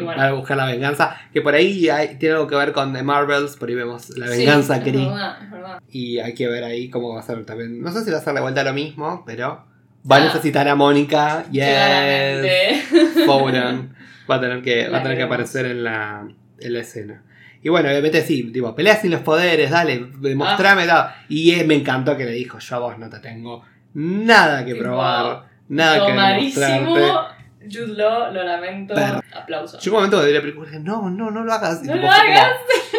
[0.00, 0.16] bueno.
[0.22, 1.16] va a buscar la venganza.
[1.32, 4.28] Que por ahí hay- tiene algo que ver con The Marvels, por ahí vemos la
[4.28, 4.92] Sí, venganza es Kree.
[5.06, 5.82] verdad, es verdad.
[5.90, 7.80] Y hay que ver ahí cómo va a ser también.
[7.82, 9.66] No sé si va a ser de vuelta lo mismo, pero
[10.10, 11.44] va a necesitar a Mónica.
[11.50, 12.84] Yes.
[13.26, 13.94] Fowran.
[14.30, 16.26] Va a tener que, va a tener que aparecer en la,
[16.58, 17.22] en la escena.
[17.62, 20.86] Y bueno, obviamente sí, tipo, pelea sin los poderes, dale, demostrame Ah.
[20.86, 21.24] tal.
[21.28, 24.74] Y eh, me encantó que le dijo, yo a vos no te tengo nada que
[24.76, 27.36] probar, nada que demostrarte.
[27.68, 28.94] Jude Law, lo lamento.
[29.34, 29.80] Aplauso.
[29.80, 31.82] Yo un momento de la película dije, no, no, no lo hagas.
[31.82, 32.52] No lo como, hagas.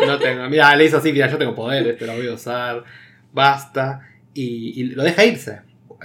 [0.05, 2.83] no tengo, mira, le hizo así, mira, yo tengo poderes, te los voy a usar,
[3.31, 4.01] basta.
[4.33, 5.61] Y, y lo deja irse.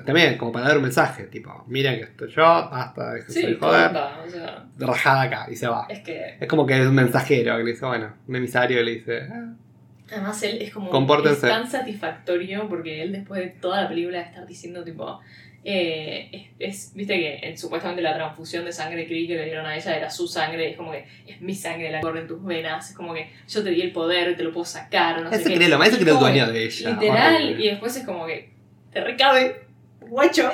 [0.07, 3.55] También, como para dar un mensaje, tipo, miren que estoy yo, basta, déjense Sí, de
[3.57, 5.87] joder, o sea, rajada acá, y se va.
[5.89, 8.91] es que Es como que es un mensajero que le dice, bueno, un emisario le
[8.93, 9.53] dice, "Ah".
[10.11, 10.91] además él es como
[11.27, 15.21] es tan satisfactorio porque él después de toda la película de estar diciendo tipo
[15.65, 16.29] eh,
[16.59, 19.97] es, es- viste que en, supuestamente la transfusión de sangre que le dieron a ella
[19.97, 22.97] era su sangre es como que es mi sangre la corre en tus venas es
[22.97, 25.55] como que yo te di el poder te lo puedo sacar no sé ese qué.
[25.55, 26.91] cree lo más, ese Y cree el dueño de ella.
[26.91, 28.51] literal y después es como que
[28.93, 29.62] te recabe
[30.13, 30.51] guacho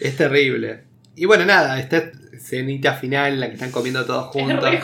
[0.00, 0.80] Es terrible.
[1.16, 4.70] Y bueno, nada, esta escenita final en la que están comiendo todos es juntos.
[4.70, 4.80] re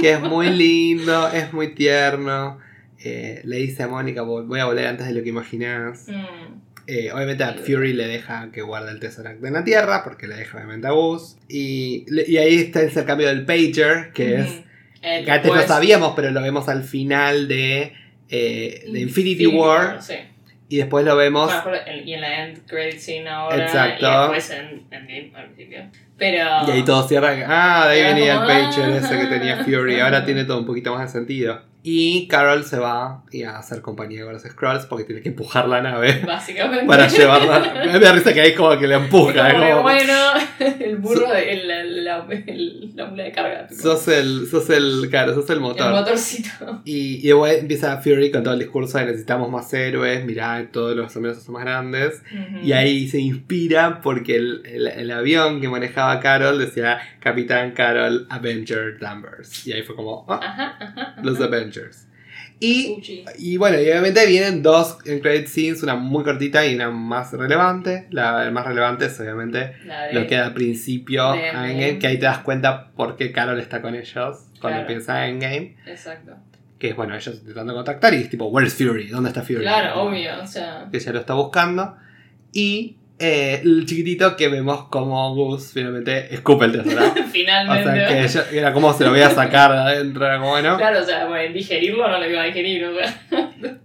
[0.00, 2.58] que es muy lindo, es muy tierno.
[3.04, 6.06] Eh, le dice a Mónica, "Vo- voy a volver antes de lo que imaginás.
[6.08, 6.58] Mm.
[6.86, 10.36] Eh, obviamente a Fury le deja que guarde el Tesseract en la Tierra, porque le
[10.36, 11.36] deja obviamente a Buzz.
[11.48, 12.06] Y,
[12.38, 14.48] ahí está el intercambio del Pager, que es...
[15.02, 17.92] El Que antes lo después- sabíamos, pero lo vemos al final de,
[18.30, 20.02] eh, de Infinity, War.
[20.02, 20.14] sí.
[20.68, 21.50] Y después lo vemos...
[21.64, 23.64] Bueno, en- y en la end credit scene ahora.
[23.64, 24.06] Exacto.
[24.06, 25.84] Y después en Endgame al principio.
[26.18, 26.44] Pero.
[26.66, 27.34] Y ahí todo cierra.
[27.46, 28.96] Ah, de ahí venía el como, Pager ah.
[28.98, 30.00] ese que tenía Fury.
[30.00, 31.62] Ahora tiene todo un poquito más de sentido.
[31.82, 35.68] Y Carol se va y a hacer compañía con los Scrolls porque tiene que empujar
[35.68, 36.86] la nave Básicamente.
[36.86, 37.82] para llevarla.
[37.86, 39.52] Me da risa que ahí como que le empuja.
[39.52, 40.12] como como- bueno,
[40.80, 41.68] el burro, de- el-
[42.04, 43.66] la, el- la mula de carga.
[43.68, 43.80] tipo.
[43.80, 45.90] Sos el, sos el, claro, sos el el motor.
[45.92, 46.48] motorcito.
[46.84, 50.96] Y, y después empieza Fury con todo el discurso de necesitamos más héroes, mirá, todos
[50.96, 52.22] los amenazas son más grandes.
[52.32, 52.66] Ujú.
[52.66, 58.26] Y ahí se inspira porque el, el- el avión que manejaba Carol decía Capitán Carol
[58.30, 59.66] Avenger Danvers.
[59.66, 61.14] Y ahí fue como, ah, Ajá, ajá.
[61.22, 61.67] los Avengers.
[62.60, 63.00] Y,
[63.38, 67.32] y bueno, y obviamente vienen dos en credit scenes, una muy cortita y una más
[67.32, 68.08] relevante.
[68.10, 69.74] La, la más relevante es obviamente
[70.12, 71.70] lo que da al principio de a Endgame.
[71.72, 74.80] Endgame, que ahí te das cuenta por qué Carol está con ellos cuando Claro.
[74.80, 75.76] empieza Endgame.
[75.86, 76.32] Exacto.
[76.80, 79.06] Que es bueno, ellos intentando contactar y es tipo, ¿Where's Fury?
[79.08, 79.60] ¿Dónde está Fury?
[79.60, 80.42] Claro, obvio.
[80.42, 81.96] O sea, Que ella lo está buscando.
[82.52, 87.04] Y eh, el chiquitito que vemos como Gus finalmente escupe el tesoro.
[87.18, 88.28] O finalmente.
[88.28, 90.76] sea, que era como se lo voy a sacar de adentro, era como bueno.
[90.76, 93.22] Claro, o sea, bueno, digerirlo no lo iba a digerir, o sea.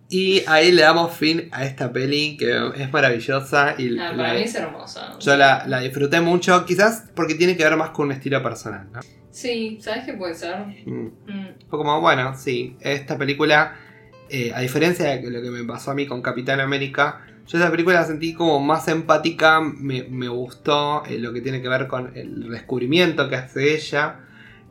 [0.09, 4.33] Y ahí le damos fin a esta peli que es maravillosa y Ah, la- para
[4.35, 5.17] mí es hermosa.
[5.19, 8.87] yo la, la disfruté mucho, quizás porque tiene que ver más con un estilo personal,
[8.93, 8.99] ¿no?
[9.31, 10.57] Sí, ¿sabes qué puede ser?
[10.85, 11.05] Mm.
[11.27, 13.75] Mm, Fue como, bueno, sí, esta película,
[14.29, 17.69] eh, a diferencia de lo que me pasó a mí con Capitán América, yo esa
[17.71, 21.87] película la sentí como más empática, me, me gustó eh, lo que tiene que ver
[21.87, 24.19] con el descubrimiento que hace ella.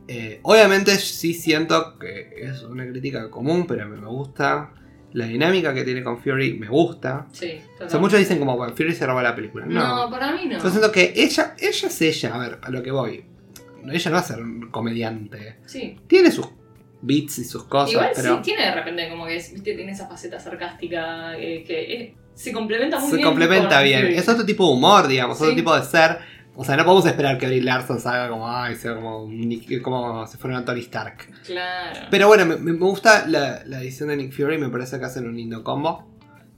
[0.07, 4.71] Eh, obviamente sí siento que es una crítica común, pero me, me gusta.
[5.13, 7.27] La dinámica que tiene con Fury me gusta.
[7.31, 9.63] sí, O sea, muchos dicen como, bueno, Fury se roba la película.
[9.67, 10.57] No, No, para mí no.
[10.57, 13.23] yo siento que ella, ella es ella, a ver, a lo que voy.
[13.91, 15.57] Ella no va a ser un comediante.
[15.67, 15.99] Sí.
[16.07, 16.47] Tiene sus
[17.03, 20.07] beats y sus cosas, Igual pero sí, tiene de repente como que, viste, tiene esa
[20.07, 23.27] faceta sarcástica eh, que eh, se complementa muy se bien.
[23.27, 24.05] complementa con bien.
[24.07, 25.55] Es otro tipo de humor, digamos, otro Sí.
[25.55, 26.17] tipo de ser.
[26.55, 30.27] O sea, no podemos esperar que Brie Larson salga como, ay, sea como, un como
[30.27, 31.27] si fuera una Tony Stark.
[31.45, 31.99] Claro.
[32.11, 35.25] Pero bueno, me, me gusta la, la edición de Nick Fury, me parece que hacen
[35.27, 36.09] un lindo combo.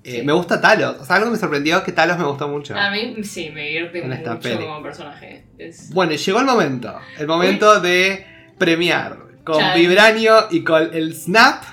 [0.04, 0.22] Eh, Sí.
[0.24, 0.98] Me gusta Talos.
[1.00, 2.76] O sea, algo que me sorprendió es que Talos me gustó mucho.
[2.78, 4.66] A mí sí, me divierte En mucho peli.
[4.66, 5.46] como personaje.
[5.58, 6.94] Es- Bueno, llegó el momento.
[7.18, 8.26] El momento de
[8.60, 9.80] premiar con Chan.
[9.80, 11.64] Vibranio y con el Snap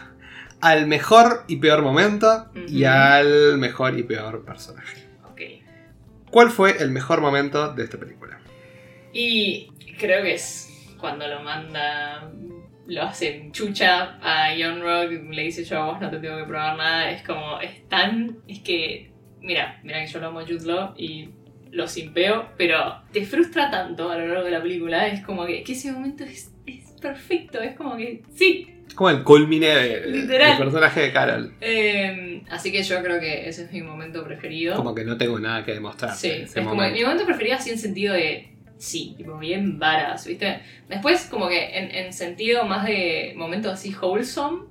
[0.62, 5.08] al mejor y peor momento y al mejor y peor personaje.
[5.28, 5.40] Ok.
[6.30, 8.38] ¿Cuál fue el mejor momento de esta película?
[9.12, 12.30] Y creo que es cuando lo manda,
[12.86, 16.44] lo hace chucha a John Rock, le dice yo a vos no te tengo que
[16.44, 19.10] probar nada, es como, es tan, es que,
[19.40, 21.30] mira, mira que yo lo amo a Jude Law y
[21.72, 25.64] lo simpeo, pero te frustra tanto a lo largo de la película, es como que,
[25.64, 28.71] que ese momento es, es perfecto, es como que, sí.
[28.92, 31.54] Es como el culmine de- del personaje de Carol.
[31.62, 34.76] Eh, así que yo creo que ese es mi momento preferido.
[34.76, 36.14] Como que no tengo nada que demostrar.
[36.14, 38.50] Sí, es como mi momento preferido así en sentido de.
[38.76, 40.60] Sí, tipo bien varas, ¿viste?
[40.90, 44.64] Después, como que en, en sentido más de momento así wholesome,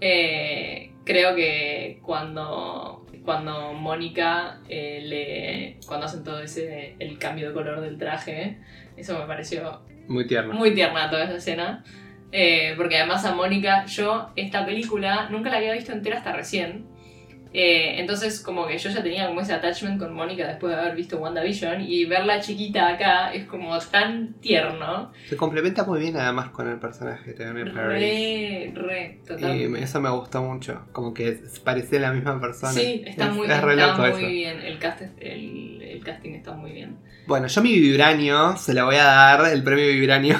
[0.00, 5.86] eh, creo que cuando, cuando Mónica eh, le.
[5.86, 6.96] cuando hacen todo ese.
[6.98, 8.58] el cambio de color del traje,
[8.96, 10.54] eso me pareció Muy tierno.
[10.54, 11.84] muy tierna toda esa escena.
[12.36, 16.86] Eh, porque además a Mónica, yo esta película nunca la había visto entera hasta recién.
[17.56, 20.96] Eh, entonces como que yo ya tenía como ese attachment con Mónica después de haber
[20.96, 25.12] visto WandaVision y verla chiquita acá es como tan tierno.
[25.28, 27.62] Se complementa muy bien además con el personaje de Tony.
[27.62, 29.56] Re, re, total.
[29.56, 30.86] Y eso me gustó mucho.
[30.90, 32.72] Como que parece la misma persona.
[32.72, 34.26] Sí, está Es- muy, es está muy eso.
[34.28, 34.60] bien.
[34.60, 36.96] El, cast, el, el casting está muy bien.
[37.28, 40.36] Bueno, yo mi vibranio se lo voy a dar, el premio vibranio,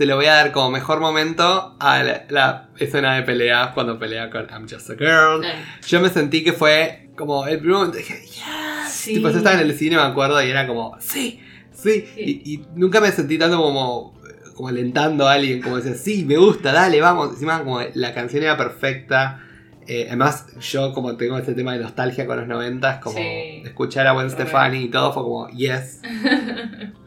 [0.00, 3.98] se lo voy a dar como mejor momento a la, la escena de peleas cuando
[3.98, 5.44] pelea con I'm Just a Girl.
[5.86, 8.90] Yo me sentí que fue como el primer momento, dije, yes.
[8.90, 9.12] Sí.
[9.16, 11.38] Tipo, yo estaba en el cine, me acuerdo, y era como, sí,
[11.70, 12.06] sí.
[12.14, 12.40] Sí.
[12.44, 14.18] Y, y nunca me sentí tanto como,
[14.54, 17.32] como alentando a alguien, como decía, sí, me gusta, dale, vamos.
[17.34, 19.42] Encima, como la canción era perfecta.
[19.86, 23.62] Eh, además, yo como tengo este tema de nostalgia con los noventas, como Sí.
[23.66, 24.30] escuchar a Gwen.
[24.30, 26.00] Stefani y todo fue como, yes.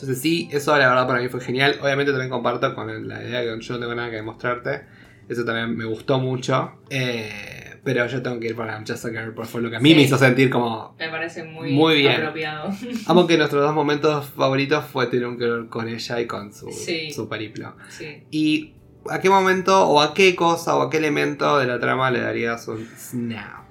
[0.00, 1.76] Entonces sí, eso la verdad para mí fue genial.
[1.82, 4.82] Obviamente también comparto con la idea que yo no tengo nada que demostrarte.
[5.28, 6.72] Eso también me gustó mucho.
[6.88, 9.76] Eh, pero yo tengo que ir por I'm Just a Girl, porque fue lo que
[9.76, 9.94] a mí Sí.
[9.96, 10.94] me hizo sentir como...
[10.98, 12.12] Me parece muy, Muy bien.
[12.20, 12.70] apropiado.
[13.06, 16.70] Amo que nuestros dos momentos favoritos fue tener que ver con ella y con su,
[16.72, 17.10] Sí.
[17.12, 17.76] su periplo.
[17.88, 18.24] Sí.
[18.30, 18.74] ¿Y
[19.08, 22.20] a qué momento o a qué cosa o a qué elemento de la trama le
[22.20, 23.64] darías un snap?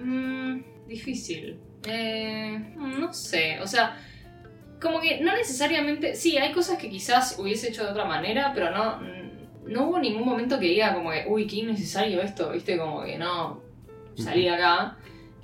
[0.00, 0.58] Mm,
[0.88, 1.58] difícil.
[1.88, 3.96] Eh, no sé, o sea,
[4.80, 6.14] como que no necesariamente.
[6.14, 9.00] Sí, hay cosas que quizás hubiese hecho de otra manera, pero no,
[9.66, 13.18] no hubo ningún momento que diga como que, uy, qué innecesario esto, viste, como que
[13.18, 13.62] no
[14.16, 14.96] salí de acá.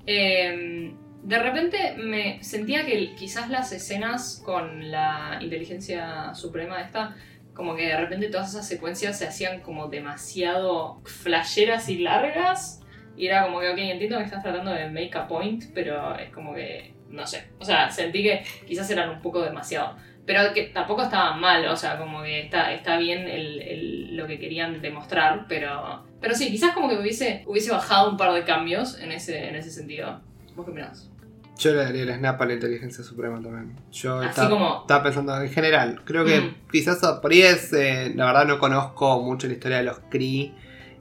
[0.07, 7.15] Eh, de repente me sentía que quizás las escenas con la inteligencia suprema esta
[7.55, 12.81] como que de repente todas esas secuencias se hacían como demasiado flasheras y largas.
[13.17, 16.31] Y era como que, ok, entiendo que estás tratando de make a point, pero es
[16.31, 17.45] como que, no sé.
[17.59, 19.97] O sea, sentí que quizás eran un poco demasiado.
[20.25, 24.27] Pero que tampoco estaban mal, o sea, como que está, está bien el, el- lo
[24.29, 28.45] que querían demostrar, pero, pero sí, quizás como que hubiese, hubiese bajado un par de
[28.45, 30.21] cambios en ese, en ese sentido.
[30.55, 31.11] ¿Vos qué opinás?
[31.59, 33.77] Yo le daría el snap a la inteligencia suprema también.
[33.91, 36.01] Yo Así estaba, como- estaba pensando en general.
[36.05, 36.55] Creo que Mm.
[36.71, 37.73] quizás por ahí es.
[37.73, 40.53] eh, la verdad, no conozco mucho la historia de los Kree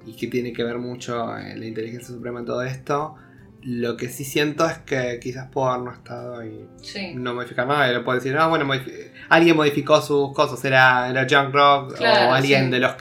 [0.05, 3.15] y que tiene que ver mucho eh, la inteligencia suprema en todo esto.
[3.63, 7.13] Lo que sí siento es que quizás puedo haber no estado y Sí.
[7.13, 7.89] no modificar nada.
[7.89, 10.63] Y le puedo decir, no, bueno, modifi- alguien modificó sus cosas.
[10.65, 12.71] Era, era Junk Rock Claro, o alguien sí.
[12.71, 12.95] de los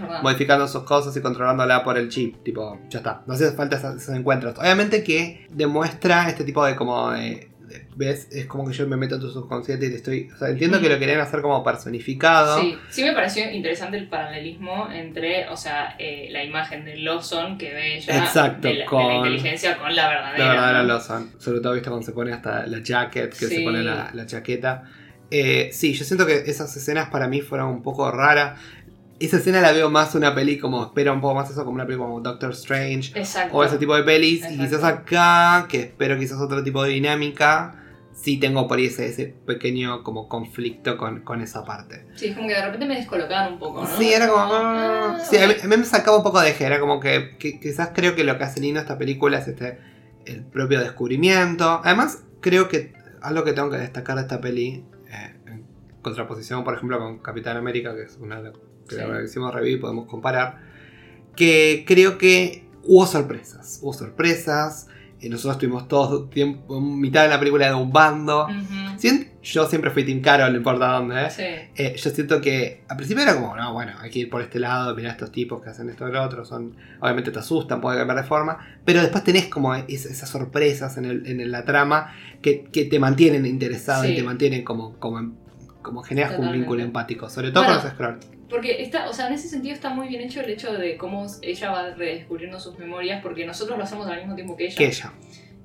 [0.00, 0.22] verdad.
[0.22, 2.44] modificando sus cosas y controlándola por el chip.
[2.44, 3.22] Tipo, ya está.
[3.26, 4.56] No hace falta esos, esos encuentros.
[4.58, 7.50] Obviamente que demuestra este tipo de como de.
[7.96, 8.28] ¿Ves?
[8.32, 10.28] Es como que yo me meto en tu subconsciente y te estoy.
[10.34, 12.60] O sea, entiendo que lo querían hacer como personificado.
[12.60, 17.56] Sí, sí me pareció interesante el paralelismo entre, o sea, eh, la imagen de Lawson
[17.56, 20.72] que ve ella Exacto, de, la, de con- la inteligencia con la verdadera.
[20.72, 20.82] La.
[20.82, 21.30] Lawson.
[21.38, 23.64] Sobre todo, viste, cuando se pone hasta la jacket, que se Sí.
[23.64, 24.82] pone la, la chaqueta.
[25.30, 28.58] Eh, sí, yo siento que esas escenas para mí fueron un poco raras.
[29.20, 31.86] Esa escena la veo más una peli como, espera un poco más eso, como una
[31.86, 33.16] peli como Doctor Strange.
[33.18, 33.56] Exacto.
[33.56, 34.44] O ese tipo de pelis.
[34.50, 37.80] Y quizás acá, que espero quizás otro tipo de dinámica,
[38.14, 42.06] sí tengo por ahí ese, ese pequeño como conflicto con, con esa parte.
[42.14, 43.96] Sí, es como que de repente me descolocaban un poco, ¿no?
[43.98, 44.44] Sí, era como...
[44.48, 45.64] Ah, sí, a mí, ok.
[45.64, 48.24] a mí me sacaba un poco de eje, era como que, que quizás creo que
[48.24, 49.78] lo que hace lindo esta película es este
[50.26, 51.80] el propio descubrimiento.
[51.84, 55.66] Además, creo que algo que tengo que destacar de esta peli, eh, en
[56.00, 58.52] contraposición, por ejemplo, con Capitán América, que es una de
[58.88, 59.00] que Sí.
[59.06, 60.60] la hicimos review y podemos comparar,
[61.36, 63.80] que creo que hubo sorpresas.
[63.82, 64.86] Hubo sorpresas.
[65.24, 68.46] Eh, nosotros estuvimos todo tiempo, mitad de la película de un bando.
[69.42, 71.30] Yo siempre fui Team Carol, no importa dónde, ¿eh?
[71.30, 71.42] Sí.
[71.76, 74.58] Eh, yo siento que al principio era como, no, bueno, hay que ir por este
[74.58, 77.98] lado, mirar estos tipos que hacen esto y lo otro, son, obviamente te asustan, puede
[77.98, 82.14] cambiar de forma, pero después tenés como es- esas sorpresas en, el- en la trama
[82.40, 85.34] que, que te mantienen interesado y te mantienen como, como,
[85.84, 88.18] como generas un vínculo empático, sobre todo Bueno, con los scroll.
[88.50, 91.26] Porque está, o sea, en ese sentido está muy bien hecho el hecho de cómo
[91.42, 94.76] ella va redescubriendo sus memorias, porque nosotros lo hacemos al mismo tiempo que ella.
[94.76, 95.12] Que ella.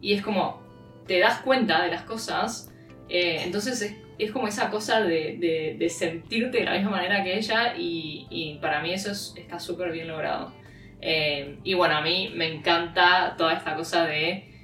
[0.02, 0.62] Y es como,
[1.08, 2.72] te das cuenta de las cosas,
[3.10, 7.24] eh, entonces es, es como esa cosa de, de- de sentirte de la misma manera
[7.24, 10.54] que ella y, y para mí eso es- está súper bien logrado.
[11.02, 14.59] Eh, y bueno, a mí me encanta toda esta cosa de,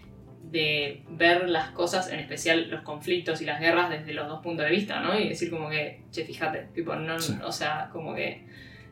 [0.56, 4.66] de ver las cosas, en especial los conflictos y las guerras desde los dos puntos
[4.66, 5.18] de vista, ¿no?
[5.20, 7.36] Y decir como que, che, fíjate, tipo, no, Sí.
[7.44, 8.42] o sea, como que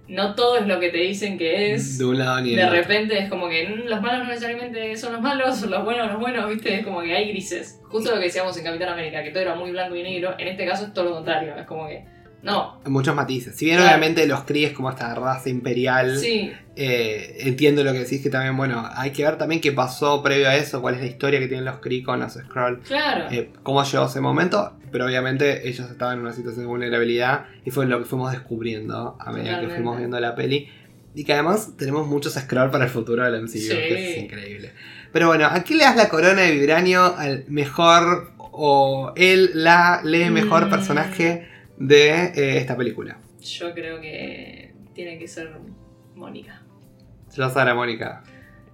[0.08, 2.76] no todo es lo que te dicen que es De un lado ni de otro.
[2.76, 6.20] repente es como que mm, los malos no necesariamente son los malos, los buenos los
[6.20, 6.76] buenos, ¿viste?
[6.76, 7.80] Es como que hay grises.
[7.86, 10.48] Justo lo que decíamos en Capitán América, que todo era muy blanco y negro, en
[10.50, 12.04] este caso es todo lo contrario, es como que,
[12.44, 13.56] no, Muchos matices.
[13.56, 13.90] Si bien Claro.
[13.92, 18.30] obviamente los Kree es como esta raza imperial, sí, eh, entiendo lo que decís que
[18.30, 21.40] también, bueno, hay que ver también qué pasó previo a eso, cuál es la historia
[21.40, 22.82] que tienen los Kree con los Skrull.
[22.82, 27.46] claro, eh, cómo llegó ese momento, pero obviamente ellos estaban en una situación de vulnerabilidad
[27.66, 30.70] y fue lo que fuimos descubriendo a medida que fuimos viendo la peli.
[31.16, 33.70] Y que además tenemos muchos scroll para el futuro del MCU, Sí.
[33.70, 34.74] que es increíble.
[35.12, 40.30] Pero bueno, aquí le das la corona de vibranio al mejor o él, la, le
[40.32, 40.70] mejor Mm.
[40.72, 41.48] personaje
[41.78, 43.18] de eh, esta película.
[43.42, 45.52] yo creo que tiene que ser
[46.16, 46.62] Mónica.
[47.36, 48.24] Yo Sara Mónica.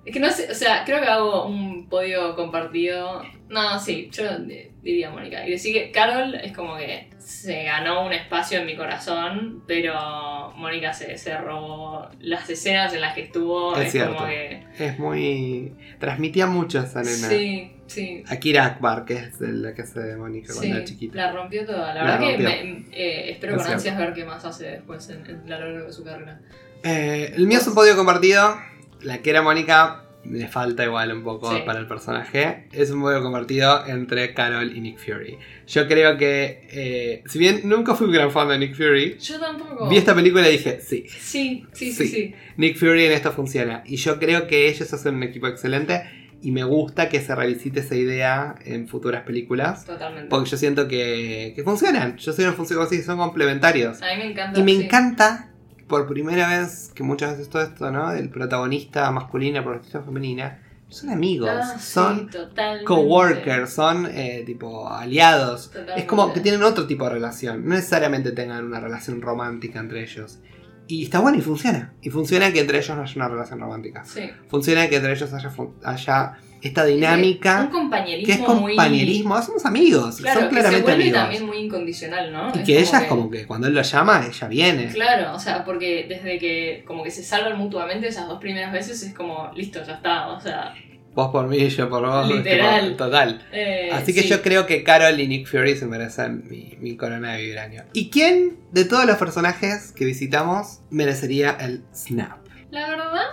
[0.05, 3.21] Es que no sé, o sea, creo que hago un podio compartido.
[3.49, 5.45] No, sí, yo di- diría Mónica.
[5.47, 10.51] Y decir que Carol es como que se ganó un espacio en mi corazón, pero
[10.55, 13.75] Mónica se, se robó las escenas en las que estuvo.
[13.75, 14.15] Es Es, cierto.
[14.15, 14.63] como que.
[14.79, 15.73] Es muy.
[15.99, 17.27] transmitía mucho esa nena.
[17.27, 18.23] Sí, sí.
[18.27, 21.15] Akira Akbar, que es la que hace de Mónica cuando Sí, era chiquita.
[21.15, 21.93] la rompió toda.
[21.93, 22.37] La, La verdad rompió.
[22.49, 25.59] que me- eh, espero Es con ansias ver qué más hace después en, en la
[25.59, 26.39] largo de su carrera.
[26.83, 28.55] Eh, el mío es un podio compartido.
[29.01, 31.61] La que era Mónica le falta igual un poco Sí.
[31.65, 32.67] para el personaje.
[32.71, 35.37] Es un podio compartido entre Carol y Nick Fury.
[35.67, 39.39] Yo creo que, eh, si bien nunca fui un gran fan de Nick Fury, Yo
[39.39, 39.89] tampoco.
[39.89, 42.07] vi esta película y dije, sí, Sí, sí, sí, Sí.
[42.07, 42.35] sí.
[42.57, 43.83] Nick Fury en esto funciona.
[43.85, 46.03] Y yo creo que ellos hacen un equipo excelente
[46.41, 49.85] y me gusta que se revisite esa idea en futuras películas.
[49.85, 50.29] Totalmente.
[50.29, 52.15] Porque yo siento que, que funcionan.
[52.17, 54.01] Yo siento que funcionan así, son complementarios.
[54.01, 54.59] A mí me encanta.
[54.59, 54.83] Y me sí.
[54.83, 55.48] encanta,
[55.89, 58.13] por primera vez, que muchas veces todo esto, ¿no?
[58.13, 62.85] El protagonista la protagonista femenina, son amigos, Ah, sí, son totalmente.
[62.85, 65.67] coworkers, son eh, tipo aliados.
[65.67, 66.01] Totalmente.
[66.01, 67.63] Es como que tienen otro tipo de relación.
[67.67, 70.39] No necesariamente tengan una relación romántica entre ellos.
[70.87, 71.93] Y está bueno y funciona.
[72.01, 74.03] Y funciona que entre ellos no haya una relación romántica.
[74.05, 75.51] Sí, Funciona que entre ellos haya,
[75.83, 78.75] haya esta Un dinámica compañerismo que es muy...
[78.75, 81.13] compañerismo, somos amigos, Claro, son que se claramente amigos.
[81.21, 82.51] también muy incondicional, ¿no?
[82.55, 84.87] Y que ella es como que cuando él lo llama, ella viene.
[84.87, 89.01] Claro, o sea, porque desde que como que se salvan mutuamente esas dos primeras veces
[89.03, 90.73] es como, listo, ya está, o sea...
[91.15, 92.27] Vos por mí, yo por vos.
[92.29, 92.95] Literal.
[92.95, 93.41] total.
[93.51, 94.27] eh, Así que sí.
[94.29, 97.83] yo creo que Carol y Nick Fury se merecen mi, mi corona de vibranio.
[97.93, 102.37] ¿Y quién de todos los personajes que visitamos merecería el snap?
[102.69, 103.23] La verdad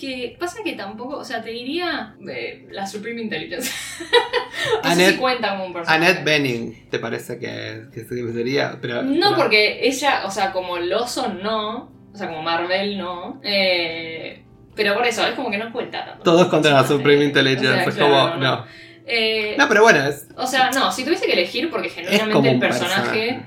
[0.00, 3.70] que pasa que tampoco, o sea, te diría eh, la Supreme Intelligence.
[4.82, 6.04] no sé Annette- si cuenta como un personaje.
[6.06, 8.78] Annette Bening, ¿te parece que, que se merecería?
[8.80, 13.40] Pero, No, pero- porque ella, o sea, como Lawson no, o sea, como Marvel no,
[13.44, 14.42] eh,
[14.74, 16.22] pero por eso, es como que no cuenta tanto.
[16.22, 16.86] Todos contra la.
[16.86, 17.68] Supreme Intelligence.
[17.68, 18.64] O sea, es claro, como, no.
[19.06, 21.90] Eh, No, pero bueno, es, O sea, no, si tuviese que elegir, porque
[22.32, 23.42] como el personaje.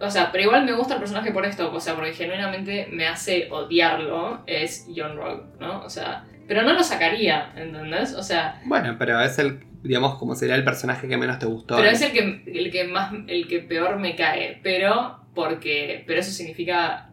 [0.00, 3.06] O sea, pero igual me gusta el personaje por esto, o sea, porque genuinamente me
[3.06, 5.82] hace odiarlo, es John Rogue, ¿no?
[5.82, 8.14] O sea, pero no lo sacaría, ¿entendés?
[8.14, 11.76] O sea, Bueno, pero es el, digamos, como sería el personaje que menos te gustó.
[11.76, 16.20] pero es el que, el que más, el que peor me cae, pero porque, pero
[16.20, 17.10] eso significa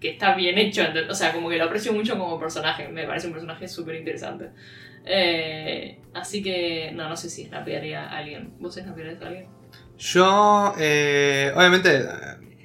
[0.00, 1.10] que está bien hecho, ¿entendés?
[1.10, 4.50] o sea, como que lo aprecio mucho como personaje, me parece un personaje súper interesante.
[5.04, 8.52] Eh, así que, no, no sé si snapearía a alguien.
[8.60, 9.57] ¿Vos snapearías a alguien?
[9.98, 12.06] Yo, eh, obviamente, eh,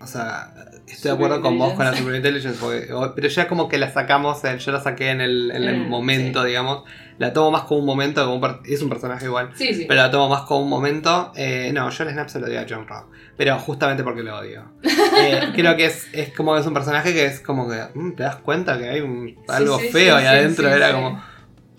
[0.02, 0.54] o sea,
[0.88, 3.92] estoy de acuerdo con vos con la Super Intelligence, porque- pero ya como que la
[3.92, 6.84] sacamos, en- yo la saqué en el, en el Mm, momento, digamos.
[7.18, 9.86] La tomo más como un momento, como un es un personaje igual, Sí, sí.
[9.88, 11.32] pero la tomo más como un momento.
[11.36, 13.08] Eh, no, yo el Snap se lo doy a John Rock,
[13.38, 14.66] pero justamente porque lo odio.
[14.84, 18.24] Eh, creo que es, es como es un personaje que es como que, mm, te
[18.24, 21.24] das cuenta que hay un- algo feo ahí adentro, era como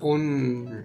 [0.01, 0.85] un,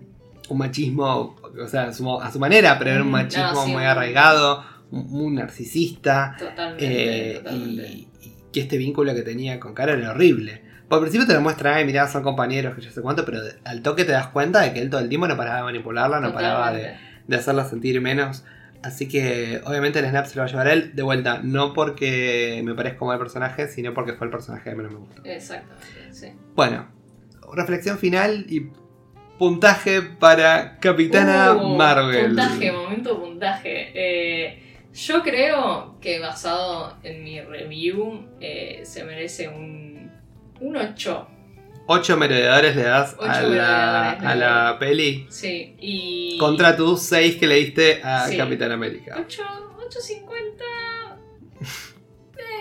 [0.49, 3.65] un machismo, o sea, a su, a su manera, pero era un Mm, machismo no,
[3.65, 6.35] sí, muy arraigado, muy narcisista.
[6.37, 7.87] Totalmente, Eh, totalmente.
[7.87, 10.63] y, y que este vínculo que tenía con Carol era horrible.
[10.87, 13.81] Por principio te lo muestra, ay, mirá, son compañeros, que yo sé cuánto, pero al
[13.83, 16.33] toque te das cuenta de que él todo el tiempo no paraba de manipularla, no
[16.33, 16.95] paraba de,
[17.35, 18.43] hacerla sentir menos.
[18.81, 21.73] Así que obviamente el snap se lo va a llevar a él de vuelta, no
[21.73, 25.21] porque me parezca mal personaje, sino porque fue el personaje que menos me gustó.
[25.25, 26.31] Exactamente, sí.
[26.55, 26.87] Bueno,
[27.53, 28.71] reflexión final y
[29.39, 32.27] puntaje para Capitana Uh, Marvel.
[32.27, 33.91] Puntaje, momento puntaje.
[33.95, 34.63] Eh,
[34.93, 40.11] yo creo que basado en mi review eh, se merece un,
[40.59, 41.27] un 8.
[41.87, 45.25] 8 merodeadores le das a la, a la peli.
[45.29, 46.37] Sí, y.
[46.37, 48.37] Contra tus 6 que le diste a Sí.
[48.37, 49.15] Capitán América.
[49.19, 49.41] 8,
[49.89, 51.59] 8.50.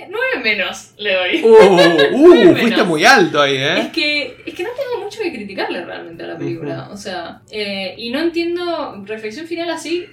[0.08, 1.42] Eh, 9 menos le doy.
[1.42, 2.60] Uh, uh, Menos.
[2.60, 3.90] fuiste muy alto ahí, Es ¿eh?
[3.92, 6.88] que, es que no tengo mucho que criticarle realmente a la película.
[6.90, 10.06] O sea, eh, y no entiendo, reflexión final así,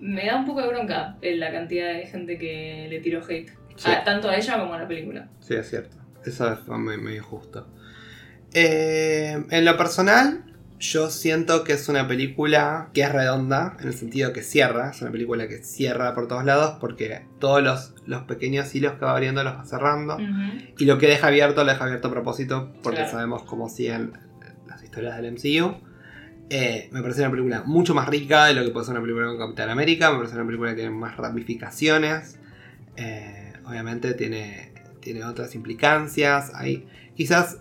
[0.00, 3.50] me da un poco de bronca en la cantidad de gente que le tiró hate.
[3.76, 3.90] Sí.
[3.90, 5.28] A- tanto a ella como a la película.
[5.40, 5.96] Sí, es cierto.
[6.24, 7.66] Eso es muy, muy injusto.
[8.54, 10.44] Eh, en lo personal,
[10.78, 14.90] yo siento que es una película que es redonda, en el sentido que cierra.
[14.90, 19.04] Es una película que cierra por todos lados porque todos los, los pequeños hilos que
[19.04, 20.18] va abriendo los va cerrando.
[20.78, 23.10] Y lo que deja abierto, lo deja abierto a propósito, porque Claro.
[23.12, 24.12] sabemos cómo siguen
[24.68, 25.76] las historias del MCU.
[26.50, 29.26] Eh, me parece una película mucho más rica de lo que puede ser una película
[29.26, 30.10] con Capitán América.
[30.12, 32.38] Me parece una película que tiene más ramificaciones.
[32.96, 36.52] Eh, obviamente tiene, tiene otras implicancias.
[36.54, 37.58] Hay quizás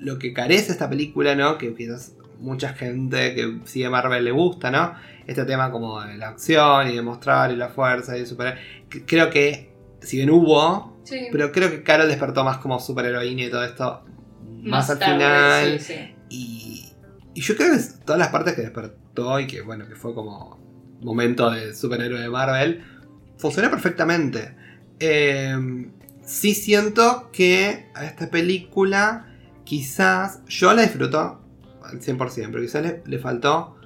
[0.00, 1.56] lo que carece esta película, ¿no?
[1.58, 4.94] Que quizás mucha gente que sigue Marvel le gusta, ¿no?
[5.26, 8.58] Este tema como de la acción y de mostrar y la fuerza y de superar.
[9.06, 11.28] Creo que si bien hubo, Sí.
[11.30, 14.04] pero creo que Carol despertó más como superheroína y todo esto
[14.62, 15.80] más, al tarde, final.
[15.80, 16.14] sí, sí.
[16.30, 16.92] Y,
[17.34, 20.58] y yo creo que todas las partes que despertó y que bueno, que fue como
[21.00, 22.82] momento de superhéroe de Marvel,
[23.38, 24.56] funcionó perfectamente.
[24.98, 25.54] Eh,
[26.24, 29.26] sí siento que a esta película
[29.64, 31.40] quizás yo la disfruto
[31.88, 33.76] al 100%, pero quizás le, le faltó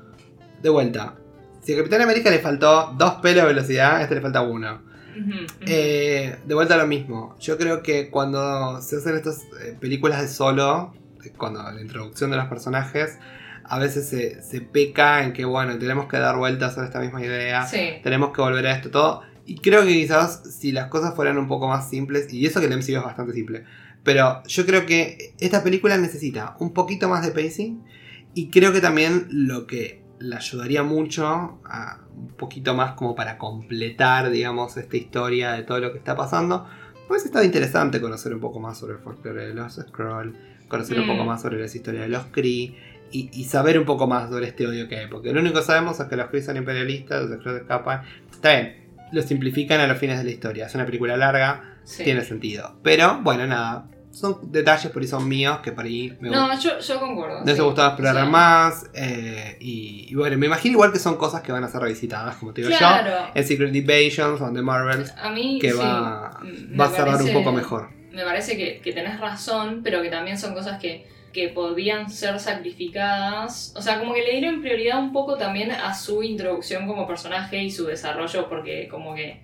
[0.63, 1.17] de vuelta.
[1.63, 4.91] Si a Capitán América le faltó dos pelos de velocidad, a este le falta uno.
[5.67, 7.37] Eh, de vuelta a lo mismo.
[7.41, 10.95] Yo creo que cuando se hacen estas eh, películas de solo,
[11.37, 13.19] cuando la introducción de los personajes,
[13.65, 17.23] a veces se, se peca en que, bueno, tenemos que dar vueltas a esta misma
[17.23, 18.01] idea, sí.
[18.03, 19.23] tenemos que volver a esto todo.
[19.47, 22.67] Y creo que quizás si las cosas fueran un poco más simples, y eso que
[22.67, 23.65] el MCU es bastante simple,
[24.03, 27.83] pero yo creo que esta película necesita un poquito más de pacing,
[28.35, 33.39] y creo que también lo que le ayudaría mucho a un poquito más como para
[33.39, 36.67] completar, digamos, esta historia de todo lo que está pasando.
[37.09, 40.37] Pues estado interesante conocer un poco más sobre el folclore de los Skrull,
[40.69, 41.09] conocer un Mm.
[41.09, 42.77] poco más sobre las historias de los Kree
[43.11, 45.07] y, y saber un poco más sobre este odio que hay.
[45.09, 48.03] Porque lo único que sabemos es que los Kree son imperialistas, los Skrull escapan.
[48.31, 50.67] Está bien, lo simplifican a los fines de la historia.
[50.67, 52.05] Es una película larga, sí.
[52.05, 52.77] tiene sentido.
[52.83, 56.79] Pero bueno, nada, son detalles por ahí son míos que por ahí me No, yo,
[56.81, 57.45] yo concuerdo.
[57.45, 57.61] me sí.
[57.63, 58.91] gustado explorar más.
[58.95, 62.37] eh, y, y bueno, me imagino igual que son cosas que van a ser revisitadas,
[62.37, 62.79] como te digo yo.
[62.79, 63.31] Claro.
[63.35, 66.41] En Secret Invasions o The Marvels, A mí que sí, va,
[66.79, 67.89] va a cerrar un poco mejor.
[68.13, 72.41] Me parece que, que tenés razón, pero que también son cosas que, que podían ser
[72.41, 73.73] sacrificadas.
[73.77, 77.63] O sea, como que le dieron prioridad un poco también a su introducción como personaje
[77.63, 79.41] y su desarrollo, porque como que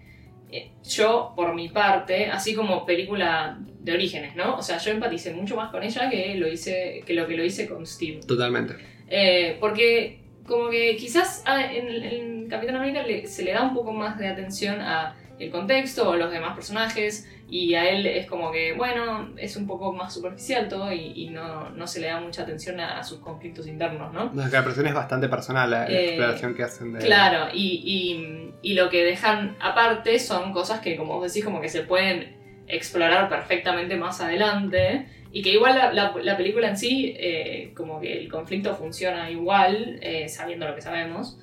[0.84, 4.56] yo, por mi parte, así como película de orígenes, ¿no?
[4.56, 7.44] O sea, yo empaticé mucho más con ella que lo, hice, que lo que lo
[7.44, 8.20] hice con Steve.
[8.26, 8.74] Totalmente.
[9.08, 13.74] Eh, porque como que quizás ah, en, en Capitán América le- se le da un
[13.74, 18.26] poco más de atención a el contexto o los demás personajes y a él es
[18.26, 22.08] como que, bueno, es un poco más superficial todo y, y no, no se le
[22.08, 24.32] da mucha atención a, a sus conflictos internos, ¿no?
[24.34, 26.98] La presión es bastante personal, la, Eh, exploración que hacen de.
[27.00, 31.60] Claro, y, y- y lo que dejan aparte son cosas que, como vos decís, como
[31.60, 32.34] que se pueden
[32.66, 35.06] explorar perfectamente más adelante.
[35.32, 39.30] Y que igual la, la- la película en sí, eh, como que el conflicto funciona
[39.30, 41.38] igual, eh, sabiendo lo que sabemos.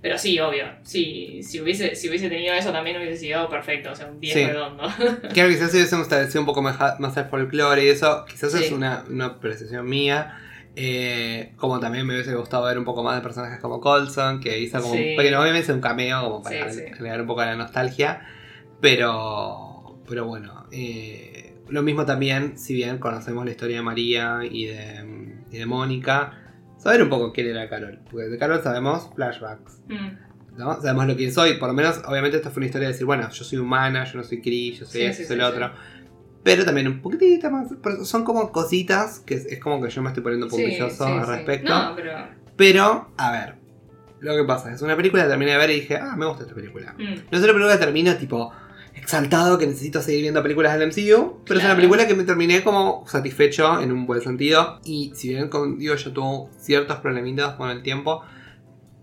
[0.00, 3.96] Pero sí, obvio, sí, si, hubiese, si hubiese tenido eso también hubiese sido perfecto, o
[3.96, 4.44] sea, un 10 Sí.
[4.44, 4.84] redondo.
[5.34, 8.64] Claro, quizás si hubiésemos establecido un poco más, más el folclore y eso, quizás Sí.
[8.64, 10.38] es una, una apreciación mía.
[10.76, 14.60] Eh, como también me hubiese gustado ver un poco más de personajes como Colson, que
[14.60, 15.00] hizo como Sí.
[15.10, 18.22] un pequeño, obviamente un cameo como para generar un poco la nostalgia.
[18.80, 24.66] Pero, pero bueno, eh, lo mismo también, si bien conocemos la historia de María y
[24.66, 26.47] de, y de Mónica,
[26.88, 27.98] saber un poco quién era Carol.
[28.10, 29.80] Porque de Carol sabemos flashbacks.
[29.88, 30.80] Mm, ¿no?
[30.80, 33.28] Sabemos lo que soy, por lo menos, obviamente, esto fue una historia de decir, bueno,
[33.30, 35.48] yo soy humana, yo no soy Chris, yo soy Sí, esto, sí, soy sí, lo
[35.48, 35.70] otro.
[36.42, 37.68] Pero también un poquitito más.
[38.08, 41.68] son como cositas que es, es como que yo me estoy poniendo sí, al respecto.
[41.68, 42.12] No, pero...
[42.56, 43.54] Pero, a ver,
[44.20, 46.42] lo que pasa es una película que terminé de ver y dije, ah, me gusta
[46.42, 46.92] esta película.
[46.98, 48.52] mm, No es una película que termino tipo
[49.00, 52.62] exaltado que necesito seguir viendo películas del MCU, pero es una película que me terminé
[52.62, 54.80] como satisfecho en un buen sentido.
[54.84, 58.22] Y si bien, como digo, yo tuve ciertos problemitas con el tiempo,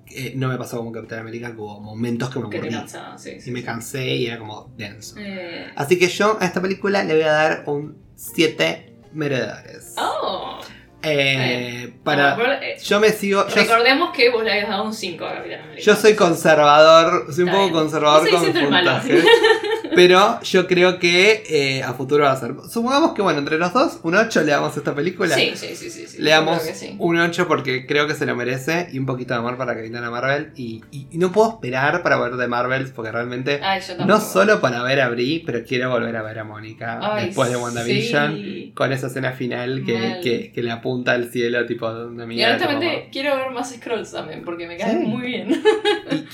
[0.08, 2.70] eh, no me pasó como Capitán América, hubo momentos que me aburrí.
[2.70, 3.66] cansaba, sí, sí, Y me sí.
[3.66, 5.16] cansé y era como denso.
[5.20, 9.96] Eh, Así que yo a esta película le voy a dar un 7 meredores.
[9.98, 10.60] Oh,
[11.08, 12.36] Eh, para.
[12.36, 13.48] pero, eh, Yo me sigo.
[13.48, 15.82] Yo, recordemos que vos le habías dado un 5 a Capitán América.
[15.86, 17.74] yo soy conservador, soy un poco bien.
[17.74, 19.24] conservador No con puntajes.
[19.96, 22.54] Pero yo creo que eh, a futuro va a ser.
[22.70, 25.36] Supongamos que, bueno, entre los dos, un 8 le damos a esta película.
[25.36, 26.06] Sí, sí, sí, sí.
[26.08, 26.62] sí, Le damos
[27.00, 30.10] un 8 porque creo que se lo merece y un poquito de amor para Capitana
[30.12, 30.52] Marvel.
[30.56, 34.20] Y, y- y no puedo esperar para ver de Marvels porque realmente Ay, yo no
[34.20, 37.56] solo para ver a Brie, pero quiero volver a ver a Mónica Ay, después de
[37.58, 38.36] WandaVision.
[38.36, 38.72] sí.
[38.76, 42.28] Con esa escena final que, que, que le apunta al cielo, tipo de una Y
[42.28, 42.56] mirada.
[42.56, 45.62] honestamente quiero ver más Scrolls también, porque me caen muy bien.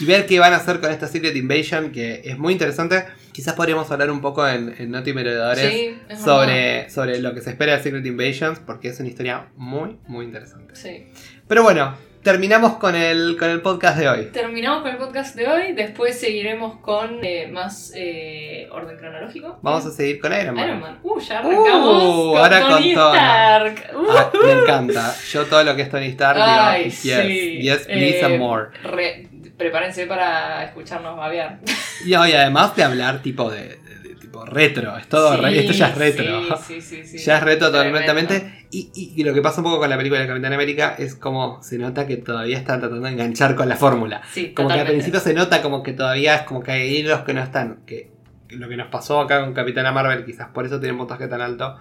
[0.02, 3.06] Y, ver qué van a hacer con esta Secret Invasion, que es muy interesante.
[3.32, 6.24] Quizás podríamos hablar un poco en, en Noti Meredores Sí, es verdad.
[6.26, 10.26] sobre, sobre lo que se espera de Secret Invasions, porque es una historia muy, muy
[10.26, 10.76] interesante.
[10.76, 11.08] Sí.
[11.48, 14.26] Pero bueno, terminamos con el, con el podcast de hoy.
[14.34, 15.74] Terminamos con el podcast de hoy.
[15.74, 19.60] Después seguiremos con eh, más eh, orden cronológico.
[19.62, 20.68] Vamos a seguir con Iron Man.
[20.68, 21.00] Iron Man.
[21.04, 23.16] Uh, ya arrancamos Uh, con ahora Tony con.
[23.16, 23.92] Stark.
[23.96, 24.06] Uh.
[24.12, 25.16] Ah, me encanta.
[25.32, 27.60] Yo todo lo que es Tony Stark Ay, digo, yes, sí.
[27.62, 28.70] yes, please Eh, and more.
[28.84, 29.28] re-
[29.62, 31.60] prepárense para escucharnos babear.
[32.06, 35.72] Y hoy además de hablar tipo de, de- de tipo retro, es todo re- esto
[35.72, 36.58] ya es retro.
[36.58, 37.18] Sí, sí, sí.
[37.20, 37.26] sí.
[37.26, 38.66] Ya es retro totalmente.
[38.72, 41.14] Y, y- y lo que pasa un poco con la película de Capitán América es
[41.14, 44.22] como se nota que todavía están tratando de enganchar con la fórmula.
[44.32, 47.22] Sí, Como que al principio se nota como que todavía es como que hay hilos
[47.22, 47.82] que no están.
[47.86, 48.10] Que,
[48.50, 51.42] lo que nos pasó acá con Capitana Marvel, quizás por eso tiene un puntaje tan
[51.42, 51.78] alto.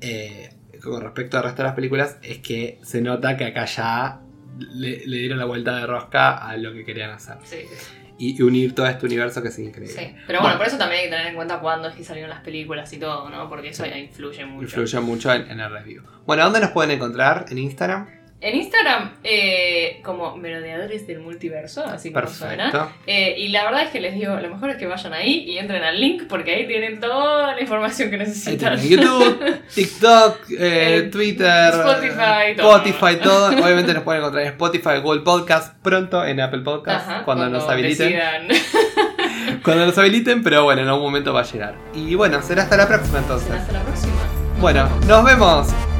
[0.00, 0.50] eh,
[0.82, 4.18] con respecto al resto de las películas, es que se nota que acá ya
[4.58, 7.36] le, le dieron la vuelta de rosca a lo que querían hacer.
[7.44, 7.94] Sí, sí.
[8.18, 9.96] Y, y unir todo este universo que es increíble.
[9.98, 12.30] Sí, pero bueno, por eso también hay que tener en cuenta cuándo es que salieron
[12.30, 13.48] las películas y todo, ¿no?
[13.48, 14.64] Porque eso ya influye mucho.
[14.64, 16.02] Influye mucho en, en el review.
[16.26, 17.46] Bueno, ¿dónde nos pueden encontrar?
[17.48, 18.21] ¿En Instagram?
[18.44, 22.88] En Instagram, eh, como merodeadores del multiverso, así como suena.
[23.06, 25.58] Eh, y la verdad es que les digo, lo mejor es que vayan ahí y
[25.58, 28.80] entren al link porque ahí tienen toda la información que Ahí necesitan.
[28.80, 32.76] tienen YouTube, TikTok, eh, Twitter, Spotify, todo.
[32.84, 33.46] Spotify, todo.
[33.64, 37.68] Obviamente nos pueden encontrar en Spotify, Google Podcast, pronto en Apple Podcast, Ajá, cuando, nos
[37.68, 38.08] habiliten.
[38.12, 38.48] decidan.
[39.62, 41.74] Cuando nos habiliten, pero bueno, en algún momento va a llegar.
[41.94, 43.50] Y bueno, será hasta la próxima entonces.
[43.50, 44.12] Hasta la próxima.
[44.60, 45.91] Bueno, nos vemos.